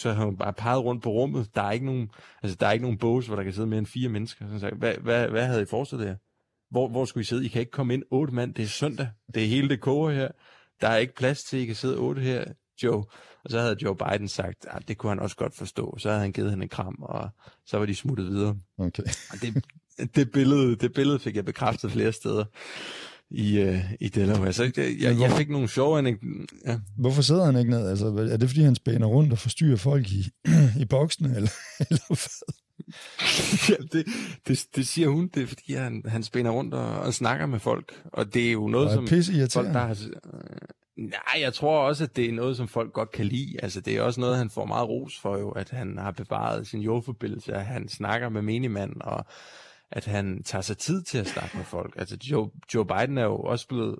Så 0.00 0.12
har 0.12 0.24
hun 0.24 0.36
bare 0.36 0.52
peget 0.52 0.84
rundt 0.84 1.02
på 1.02 1.10
rummet. 1.10 1.54
Der 1.54 1.62
er 1.62 1.72
ikke 1.72 1.86
nogen, 1.86 2.10
altså, 2.42 2.56
der 2.60 2.66
er 2.66 2.72
ikke 2.72 2.82
nogen 2.82 2.98
bås, 2.98 3.26
hvor 3.26 3.36
der 3.36 3.42
kan 3.42 3.52
sidde 3.52 3.66
mere 3.66 3.78
end 3.78 3.86
fire 3.86 4.08
mennesker. 4.08 4.44
Så 4.48 4.58
sagde, 4.58 4.76
hvad, 4.76 4.94
hvad, 4.94 5.28
hvad 5.28 5.46
havde 5.46 5.62
I 5.62 5.64
forestillet 5.64 6.06
jer? 6.06 6.16
Hvor, 6.70 6.88
hvor 6.88 7.04
skulle 7.04 7.22
I 7.22 7.24
sidde? 7.24 7.44
I 7.44 7.48
kan 7.48 7.60
ikke 7.60 7.72
komme 7.72 7.94
ind 7.94 8.02
otte 8.10 8.34
mand. 8.34 8.54
Det 8.54 8.62
er 8.62 8.68
søndag. 8.68 9.08
Det 9.34 9.44
er 9.44 9.48
hele 9.48 9.68
det 9.68 9.80
koger 9.80 10.10
her. 10.10 10.28
Der 10.80 10.88
er 10.88 10.96
ikke 10.96 11.14
plads 11.14 11.44
til, 11.44 11.56
at 11.56 11.62
I 11.62 11.66
kan 11.66 11.74
sidde 11.74 11.98
otte 11.98 12.22
her, 12.22 12.44
Joe. 12.82 13.04
Og 13.44 13.50
så 13.50 13.60
havde 13.60 13.76
Joe 13.82 13.96
Biden 13.96 14.28
sagt, 14.28 14.66
at 14.70 14.88
det 14.88 14.98
kunne 14.98 15.10
han 15.10 15.18
også 15.18 15.36
godt 15.36 15.54
forstå. 15.54 15.98
Så 15.98 16.08
havde 16.08 16.20
han 16.20 16.32
givet 16.32 16.50
hende 16.50 16.62
en 16.62 16.68
kram, 16.68 16.96
og 17.02 17.28
så 17.66 17.78
var 17.78 17.86
de 17.86 17.94
smuttet 17.94 18.26
videre. 18.26 18.56
Okay. 18.78 19.02
Og 19.02 19.38
det, 19.42 19.64
det, 20.14 20.32
billede, 20.32 20.76
det 20.76 20.92
billede 20.92 21.18
fik 21.18 21.36
jeg 21.36 21.44
bekræftet 21.44 21.92
flere 21.92 22.12
steder 22.12 22.44
i, 23.30 23.62
uh, 23.62 23.78
i 24.00 24.08
Delaware. 24.08 24.52
Så 24.52 24.62
jeg, 24.62 24.96
jeg, 25.00 25.20
jeg 25.20 25.32
fik 25.32 25.50
nogle 25.50 25.68
sjove 25.68 26.16
ja. 26.66 26.78
Hvorfor 26.96 27.22
sidder 27.22 27.44
han 27.44 27.56
ikke 27.56 27.70
ned? 27.70 27.88
Altså, 27.88 28.06
er 28.06 28.36
det 28.36 28.48
fordi, 28.48 28.62
han 28.62 28.74
spænder 28.74 29.06
rundt 29.06 29.32
og 29.32 29.38
forstyrrer 29.38 29.76
folk 29.76 30.10
i, 30.10 30.30
i 30.82 30.84
boksen, 30.84 31.26
eller, 31.26 31.50
eller 31.90 32.06
hvad? 32.06 32.54
ja, 33.68 33.74
det, 33.92 34.06
det, 34.48 34.66
det 34.76 34.86
siger 34.86 35.08
hun, 35.08 35.28
det 35.34 35.42
er 35.42 35.46
fordi, 35.46 35.74
han, 35.74 36.02
han 36.06 36.22
spænder 36.22 36.50
rundt 36.50 36.74
og, 36.74 37.00
og 37.00 37.14
snakker 37.14 37.46
med 37.46 37.58
folk. 37.58 38.02
Og 38.04 38.34
det 38.34 38.48
er 38.48 38.52
jo 38.52 38.68
noget, 38.68 38.88
og 38.88 38.94
som 38.94 39.06
folk, 39.52 39.74
der 39.74 39.78
har... 39.78 39.96
Nej, 40.96 41.40
jeg 41.40 41.54
tror 41.54 41.78
også, 41.78 42.04
at 42.04 42.16
det 42.16 42.28
er 42.28 42.32
noget, 42.32 42.56
som 42.56 42.68
folk 42.68 42.92
godt 42.92 43.10
kan 43.10 43.26
lide. 43.26 43.56
Altså, 43.62 43.80
det 43.80 43.96
er 43.96 44.02
også 44.02 44.20
noget, 44.20 44.36
han 44.36 44.50
får 44.50 44.64
meget 44.64 44.88
ros 44.88 45.18
for 45.22 45.38
jo, 45.38 45.50
at 45.50 45.70
han 45.70 45.98
har 45.98 46.10
bevaret 46.10 46.66
sin 46.66 46.80
jordforbindelse, 46.80 47.52
at 47.52 47.66
han 47.66 47.88
snakker 47.88 48.28
med 48.28 48.42
menigmand, 48.42 49.00
og 49.00 49.26
at 49.92 50.04
han 50.04 50.42
tager 50.42 50.62
sig 50.62 50.78
tid 50.78 51.02
til 51.02 51.18
at 51.18 51.26
snakke 51.26 51.56
med 51.56 51.64
folk. 51.64 51.94
Altså, 51.96 52.16
Joe, 52.30 52.50
Joe 52.74 52.86
Biden 52.86 53.18
er 53.18 53.24
jo 53.24 53.36
også 53.36 53.68
blevet 53.68 53.98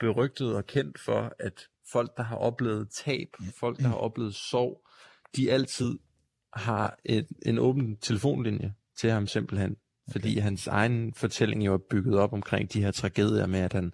berygtet 0.00 0.56
og 0.56 0.66
kendt 0.66 1.00
for, 1.00 1.32
at 1.38 1.68
folk, 1.92 2.16
der 2.16 2.22
har 2.22 2.36
oplevet 2.36 2.88
tab, 2.90 3.28
folk, 3.60 3.78
der 3.78 3.88
har 3.88 3.94
oplevet 3.94 4.34
sorg, 4.34 4.82
de 5.36 5.52
altid 5.52 5.98
har 6.52 6.96
et, 7.04 7.26
en 7.46 7.58
åben 7.58 7.96
telefonlinje 7.96 8.74
til 8.96 9.10
ham 9.10 9.26
simpelthen. 9.26 9.76
Fordi 10.10 10.32
okay. 10.32 10.42
hans 10.42 10.66
egen 10.66 11.14
fortælling 11.14 11.66
jo 11.66 11.74
er 11.74 11.78
bygget 11.90 12.18
op 12.18 12.32
omkring 12.32 12.72
de 12.72 12.82
her 12.82 12.90
tragedier 12.90 13.46
med, 13.46 13.60
at 13.60 13.72
han 13.72 13.92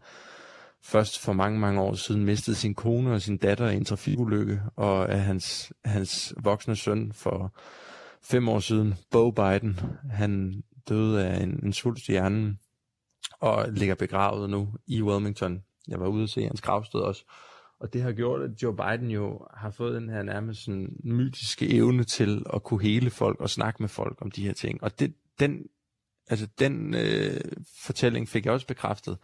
først 0.82 1.18
for 1.18 1.32
mange, 1.32 1.58
mange 1.58 1.80
år 1.80 1.94
siden 1.94 2.24
mistede 2.24 2.56
sin 2.56 2.74
kone 2.74 3.12
og 3.12 3.22
sin 3.22 3.36
datter 3.36 3.68
i 3.68 3.76
en 3.76 3.84
trafikulykke, 3.84 4.62
og 4.76 5.08
at 5.08 5.20
hans, 5.20 5.72
hans 5.84 6.34
voksne 6.42 6.76
søn 6.76 7.12
for 7.12 7.54
fem 8.22 8.48
år 8.48 8.60
siden, 8.60 8.94
Bo 9.10 9.30
Biden, 9.30 9.80
han 10.10 10.62
døde 10.88 11.26
af 11.26 11.42
en, 11.42 11.60
en 11.64 11.72
svulst 11.72 12.08
i 12.08 12.12
hjernen, 12.12 12.58
og 13.40 13.66
ligger 13.72 13.94
begravet 13.94 14.50
nu 14.50 14.74
i 14.86 15.02
Wilmington. 15.02 15.62
Jeg 15.88 16.00
var 16.00 16.06
ude 16.06 16.22
og 16.22 16.28
se 16.28 16.42
hans 16.42 16.60
gravsted 16.60 17.00
også. 17.00 17.24
Og 17.80 17.92
det 17.92 18.02
har 18.02 18.12
gjort, 18.12 18.42
at 18.42 18.62
Joe 18.62 18.76
Biden 18.76 19.10
jo 19.10 19.46
har 19.56 19.70
fået 19.70 20.00
den 20.00 20.08
her 20.08 20.22
nærmest 20.22 20.64
sådan 20.64 20.96
mytiske 21.04 21.74
evne 21.74 22.04
til 22.04 22.44
at 22.54 22.62
kunne 22.62 22.82
hele 22.82 23.10
folk 23.10 23.40
og 23.40 23.50
snakke 23.50 23.82
med 23.82 23.88
folk 23.88 24.18
om 24.20 24.30
de 24.30 24.46
her 24.46 24.52
ting. 24.52 24.82
Og 24.82 25.00
det, 25.00 25.14
den, 25.40 25.66
altså 26.28 26.48
den 26.58 26.94
øh, 26.94 27.40
fortælling 27.84 28.28
fik 28.28 28.44
jeg 28.44 28.52
også 28.52 28.66
bekræftet. 28.66 29.18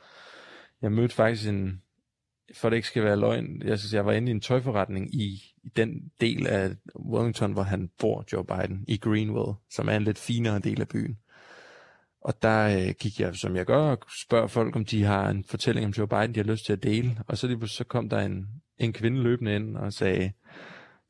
Jeg 0.83 0.93
mødte 0.93 1.15
faktisk 1.15 1.49
en, 1.49 1.83
for 2.55 2.71
det 2.71 2.77
ikke 2.77 2.89
skal 2.89 3.05
være 3.05 3.17
løgn, 3.17 3.63
jeg, 3.63 3.79
synes, 3.79 3.95
jeg 3.95 4.07
var 4.07 4.13
inde 4.13 4.29
i 4.29 4.35
en 4.35 4.41
tøjforretning 4.41 5.15
i, 5.15 5.43
i 5.63 5.69
den 5.69 6.13
del 6.21 6.47
af 6.47 6.77
Wellington, 7.13 7.53
hvor 7.53 7.63
han 7.63 7.91
bor, 7.99 8.25
Joe 8.33 8.45
Biden, 8.45 8.85
i 8.89 8.97
Greenville, 8.97 9.55
som 9.71 9.89
er 9.89 9.97
en 9.97 10.05
lidt 10.05 10.19
finere 10.19 10.59
del 10.59 10.81
af 10.81 10.89
byen. 10.89 11.19
Og 12.25 12.43
der 12.43 12.79
øh, 12.79 12.95
gik 13.01 13.21
jeg, 13.21 13.37
som 13.37 13.57
jeg 13.57 13.67
gør, 13.67 13.79
og 13.79 13.99
spørger 14.27 14.47
folk, 14.47 14.77
om 14.77 14.85
de 14.85 15.05
har 15.05 15.29
en 15.29 15.45
fortælling 15.45 15.87
om 15.87 15.93
Joe 15.93 16.09
Biden, 16.09 16.35
de 16.35 16.41
har 16.41 16.45
lyst 16.53 16.65
til 16.65 16.73
at 16.73 16.83
dele. 16.83 17.19
Og 17.29 17.39
så, 17.39 17.47
lige 17.47 17.69
så 17.69 17.85
kom 17.85 18.09
der 18.09 18.21
en, 18.21 18.47
en 18.79 18.93
kvinde 18.93 19.23
løbende 19.23 19.57
ind 19.57 19.77
og 19.77 19.93
sagde, 19.93 20.33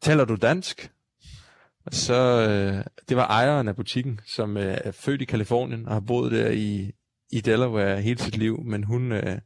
taler 0.03 0.24
du 0.24 0.35
dansk? 0.35 0.90
Og 1.87 1.94
så, 1.94 2.48
øh, 2.48 2.85
det 3.09 3.16
var 3.16 3.27
ejeren 3.27 3.68
af 3.68 3.77
butikken, 3.77 4.20
som 4.27 4.57
øh, 4.57 4.79
er 4.85 4.90
født 4.90 5.22
i 5.22 5.24
Kalifornien 5.24 5.87
og 5.87 5.92
har 5.92 6.00
boet 6.00 6.33
der 6.33 6.50
i, 6.50 6.92
i 7.33 7.40
Delaware 7.40 8.00
hele 8.00 8.18
sit 8.20 8.37
liv, 8.37 8.61
men 8.64 8.85
hun, 8.85 9.12
øh, 9.12 9.38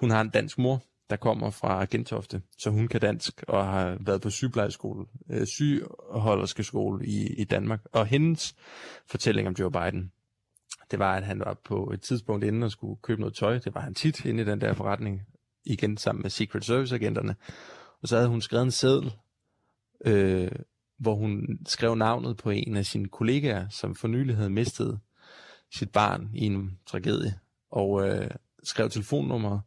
hun 0.00 0.10
har 0.10 0.20
en 0.20 0.30
dansk 0.30 0.58
mor, 0.58 0.82
der 1.10 1.16
kommer 1.16 1.50
fra 1.50 1.86
Gentofte, 1.90 2.42
så 2.58 2.70
hun 2.70 2.88
kan 2.88 3.00
dansk 3.00 3.42
og 3.48 3.66
har 3.66 3.96
været 4.00 4.20
på 4.20 4.30
sygeplejerskole, 4.30 5.06
øh, 5.30 5.46
sygeholderskeskole 5.46 7.06
i, 7.06 7.26
i 7.26 7.44
Danmark. 7.44 7.80
Og 7.92 8.06
hendes 8.06 8.54
fortælling 9.06 9.48
om 9.48 9.54
Joe 9.58 9.70
Biden, 9.70 10.12
det 10.92 10.98
var, 10.98 11.16
at 11.16 11.24
han 11.24 11.38
var 11.38 11.54
på 11.64 11.90
et 11.94 12.00
tidspunkt 12.00 12.44
inden 12.44 12.62
og 12.62 12.70
skulle 12.70 13.00
købe 13.02 13.20
noget 13.20 13.34
tøj. 13.34 13.58
Det 13.58 13.74
var 13.74 13.80
han 13.80 13.94
tit 13.94 14.24
inde 14.24 14.42
i 14.42 14.46
den 14.46 14.60
der 14.60 14.74
forretning, 14.74 15.22
igen 15.64 15.96
sammen 15.96 16.22
med 16.22 16.30
Secret 16.30 16.64
Service-agenterne. 16.64 17.36
Og 18.02 18.08
så 18.08 18.16
havde 18.16 18.28
hun 18.28 18.40
skrevet 18.40 18.64
en 18.64 18.70
seddel, 18.70 19.12
øh, 20.04 20.50
hvor 20.98 21.14
hun 21.14 21.58
skrev 21.66 21.94
navnet 21.94 22.36
på 22.36 22.50
en 22.50 22.76
af 22.76 22.86
sine 22.86 23.08
kollegaer, 23.08 23.68
som 23.68 23.94
for 23.94 24.08
nylig 24.08 24.36
havde 24.36 24.50
mistet 24.50 25.00
sit 25.70 25.90
barn 25.90 26.30
i 26.34 26.46
en 26.46 26.78
tragedie, 26.86 27.38
og 27.70 28.08
øh, 28.08 28.30
skrev 28.62 28.90
telefonnummer 28.90 29.60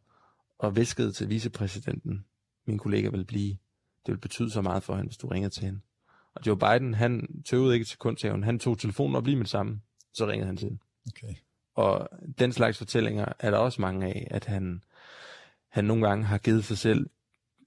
og 0.58 0.76
viskede 0.76 1.12
til 1.12 1.28
vicepræsidenten, 1.28 2.24
min 2.66 2.78
kollega 2.78 3.08
vil 3.08 3.24
blive. 3.24 3.56
Det 4.06 4.12
vil 4.12 4.18
betyde 4.18 4.50
så 4.50 4.62
meget 4.62 4.82
for 4.82 4.94
hende, 4.94 5.08
hvis 5.08 5.16
du 5.16 5.26
ringer 5.26 5.48
til 5.48 5.64
hende. 5.64 5.80
Og 6.34 6.46
Joe 6.46 6.58
Biden, 6.58 6.94
han 6.94 7.42
tøvede 7.44 7.74
ikke 7.74 7.86
til 7.86 7.98
kun 7.98 8.16
til 8.16 8.30
hende. 8.30 8.44
Han 8.44 8.58
tog 8.58 8.78
telefonen 8.78 9.16
op 9.16 9.26
lige 9.26 9.36
med 9.36 9.44
det 9.44 9.50
samme. 9.50 9.80
Så 10.12 10.26
ringede 10.26 10.46
han 10.46 10.56
til 10.56 10.68
hende. 10.68 10.82
Okay. 11.06 11.34
Og 11.74 12.08
den 12.38 12.52
slags 12.52 12.78
fortællinger 12.78 13.24
er 13.38 13.50
der 13.50 13.58
også 13.58 13.80
mange 13.80 14.06
af, 14.06 14.28
at 14.30 14.44
han, 14.44 14.82
han 15.70 15.84
nogle 15.84 16.08
gange 16.08 16.24
har 16.24 16.38
givet 16.38 16.64
sig 16.64 16.78
selv, 16.78 17.10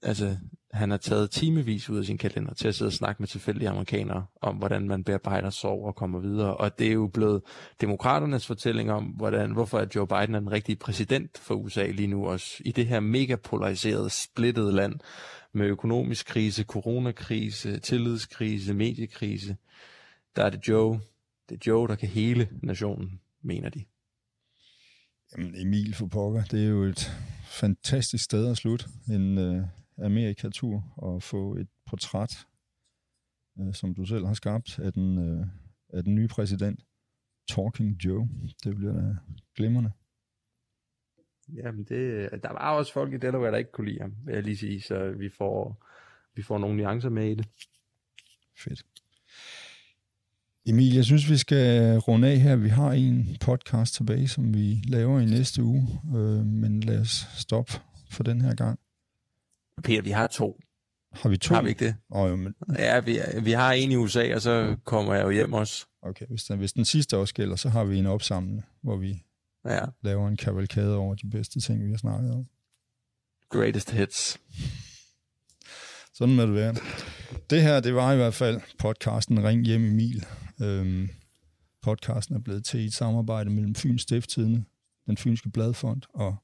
altså 0.02 0.36
han 0.72 0.90
har 0.90 0.96
taget 0.96 1.30
timevis 1.30 1.90
ud 1.90 1.98
af 1.98 2.04
sin 2.04 2.18
kalender 2.18 2.54
til 2.54 2.68
at 2.68 2.74
sidde 2.74 2.88
og 2.88 2.92
snakke 2.92 3.22
med 3.22 3.28
tilfældige 3.28 3.68
amerikanere 3.68 4.26
om, 4.42 4.56
hvordan 4.56 4.88
man 4.88 5.04
bearbejder 5.04 5.50
sorg 5.50 5.84
og 5.84 5.96
kommer 5.96 6.18
videre. 6.18 6.56
Og 6.56 6.78
det 6.78 6.86
er 6.88 6.92
jo 6.92 7.06
blevet 7.06 7.42
demokraternes 7.80 8.46
fortælling 8.46 8.92
om, 8.92 9.04
hvordan, 9.04 9.50
hvorfor 9.52 9.78
at 9.78 9.94
Joe 9.94 10.06
Biden 10.06 10.34
er 10.34 10.40
den 10.40 10.52
rigtige 10.52 10.76
præsident 10.76 11.38
for 11.38 11.54
USA 11.54 11.86
lige 11.86 12.06
nu 12.06 12.26
også, 12.26 12.62
i 12.64 12.72
det 12.72 12.86
her 12.86 13.00
mega 13.00 13.36
polariserede, 13.36 14.10
splittede 14.10 14.72
land, 14.72 15.00
med 15.52 15.66
økonomisk 15.66 16.26
krise, 16.26 16.64
coronakrise, 16.64 17.78
tillidskrise, 17.78 18.74
mediekrise. 18.74 19.56
Der 20.36 20.44
er 20.44 20.50
det 20.50 20.68
Joe, 20.68 21.00
det 21.48 21.54
er 21.54 21.60
Joe, 21.66 21.88
der 21.88 21.94
kan 21.94 22.08
hele 22.08 22.48
nationen, 22.62 23.19
mener 23.42 23.68
de. 23.68 23.84
Jamen 25.32 25.54
Emil 25.56 25.94
for 25.94 26.06
pokker, 26.06 26.44
det 26.44 26.64
er 26.64 26.68
jo 26.68 26.82
et 26.82 27.10
fantastisk 27.44 28.24
sted 28.24 28.50
at 28.50 28.56
slutte 28.56 28.86
en 29.08 29.38
uh, 29.38 29.64
Amerikatur 30.04 30.94
og 30.96 31.22
få 31.22 31.56
et 31.56 31.68
portræt, 31.86 32.46
uh, 33.56 33.74
som 33.74 33.94
du 33.94 34.04
selv 34.04 34.26
har 34.26 34.34
skabt, 34.34 34.78
af 34.78 34.92
den, 34.92 35.18
uh, 35.18 35.46
af 35.88 36.04
den 36.04 36.14
nye 36.14 36.28
præsident, 36.28 36.80
Talking 37.48 38.04
Joe. 38.04 38.28
Det 38.64 38.76
bliver 38.76 38.92
da 38.92 39.16
glimrende. 39.56 39.90
Jamen, 41.54 41.84
det, 41.84 42.30
der 42.42 42.52
var 42.52 42.76
også 42.76 42.92
folk 42.92 43.12
i 43.12 43.16
Delaware, 43.16 43.50
der 43.50 43.58
ikke 43.58 43.72
kunne 43.72 43.90
lide 43.90 44.00
ham, 44.00 44.16
vil 44.24 44.34
jeg 44.34 44.42
lige 44.42 44.56
sige, 44.56 44.80
så 44.80 45.10
vi 45.10 45.30
får, 45.38 45.86
vi 46.34 46.42
får 46.42 46.58
nogle 46.58 46.76
nuancer 46.76 47.08
med 47.08 47.30
i 47.30 47.34
det. 47.34 47.48
Fedt. 48.58 48.86
Emil, 50.66 50.94
jeg 50.94 51.04
synes, 51.04 51.30
vi 51.30 51.36
skal 51.36 51.98
runde 51.98 52.28
af 52.28 52.38
her. 52.38 52.56
Vi 52.56 52.68
har 52.68 52.92
en 52.92 53.36
podcast 53.40 53.94
tilbage, 53.94 54.28
som 54.28 54.54
vi 54.54 54.82
laver 54.88 55.20
i 55.20 55.24
næste 55.24 55.62
uge, 55.62 56.00
øh, 56.16 56.46
men 56.46 56.80
lad 56.80 57.00
os 57.00 57.26
stoppe 57.36 57.72
for 58.10 58.22
den 58.22 58.40
her 58.40 58.54
gang. 58.54 58.78
Peter, 59.82 60.02
vi 60.02 60.10
har 60.10 60.26
to. 60.26 60.60
Har 61.12 61.28
vi 61.28 61.36
to? 61.36 61.54
Har 61.54 61.62
vi 61.62 61.68
ikke 61.68 61.84
det? 61.84 61.94
Oh, 62.10 62.30
jo, 62.30 62.36
men... 62.36 62.54
Ja, 62.78 63.00
vi, 63.00 63.18
vi 63.42 63.50
har 63.50 63.72
en 63.72 63.90
i 63.90 63.96
USA, 63.96 64.34
og 64.34 64.42
så 64.42 64.76
kommer 64.84 65.14
jeg 65.14 65.24
jo 65.24 65.30
hjem 65.30 65.52
også. 65.52 65.86
Okay, 66.02 66.26
hvis 66.26 66.44
den, 66.44 66.58
hvis 66.58 66.72
den 66.72 66.84
sidste 66.84 67.16
også 67.16 67.34
gælder, 67.34 67.56
så 67.56 67.68
har 67.68 67.84
vi 67.84 67.98
en 67.98 68.06
opsamlende, 68.06 68.62
hvor 68.82 68.96
vi 68.96 69.22
ja. 69.64 69.84
laver 70.02 70.28
en 70.28 70.36
kavalkade 70.36 70.96
over 70.96 71.14
de 71.14 71.30
bedste 71.30 71.60
ting, 71.60 71.84
vi 71.84 71.90
har 71.90 71.98
snakket 71.98 72.32
om. 72.34 72.46
Greatest 73.50 73.90
hits. 73.90 74.40
Sådan 76.20 76.36
må 76.36 76.42
det 76.42 76.54
være. 76.54 76.74
Det 77.50 77.62
her, 77.62 77.80
det 77.80 77.94
var 77.94 78.12
i 78.12 78.16
hvert 78.16 78.34
fald 78.34 78.60
podcasten 78.78 79.44
Ring 79.44 79.66
hjem 79.66 79.84
Emil. 79.84 80.26
Øhm, 80.62 81.08
podcasten 81.82 82.34
er 82.34 82.40
blevet 82.40 82.64
til 82.64 82.80
i 82.80 82.84
et 82.84 82.94
samarbejde 82.94 83.50
mellem 83.50 83.74
Fyns 83.74 84.02
Stifttidende, 84.02 84.64
den 85.06 85.16
Fynske 85.16 85.50
Bladfond 85.50 86.02
og 86.14 86.36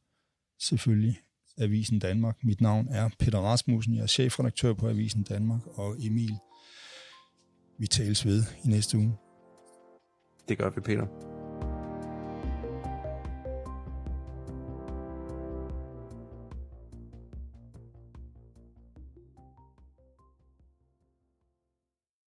selvfølgelig 0.61 1.19
Avisen 1.59 1.99
Danmark. 1.99 2.37
Mit 2.45 2.61
navn 2.61 2.89
er 2.91 3.11
Peter 3.19 3.39
Rasmussen, 3.39 3.95
jeg 3.95 4.03
er 4.03 4.07
chefredaktør 4.07 4.73
på 4.73 4.89
Avisen 4.89 5.23
Danmark, 5.23 5.61
og 5.67 5.97
Emil, 6.01 6.37
vi 7.79 7.87
tales 7.87 8.27
ved 8.27 8.45
i 8.65 8.69
næste 8.69 8.99
uge. 8.99 9.17
Det 10.49 10.59
gør 10.59 10.71
vi, 10.71 10.81
Peter. 10.81 11.36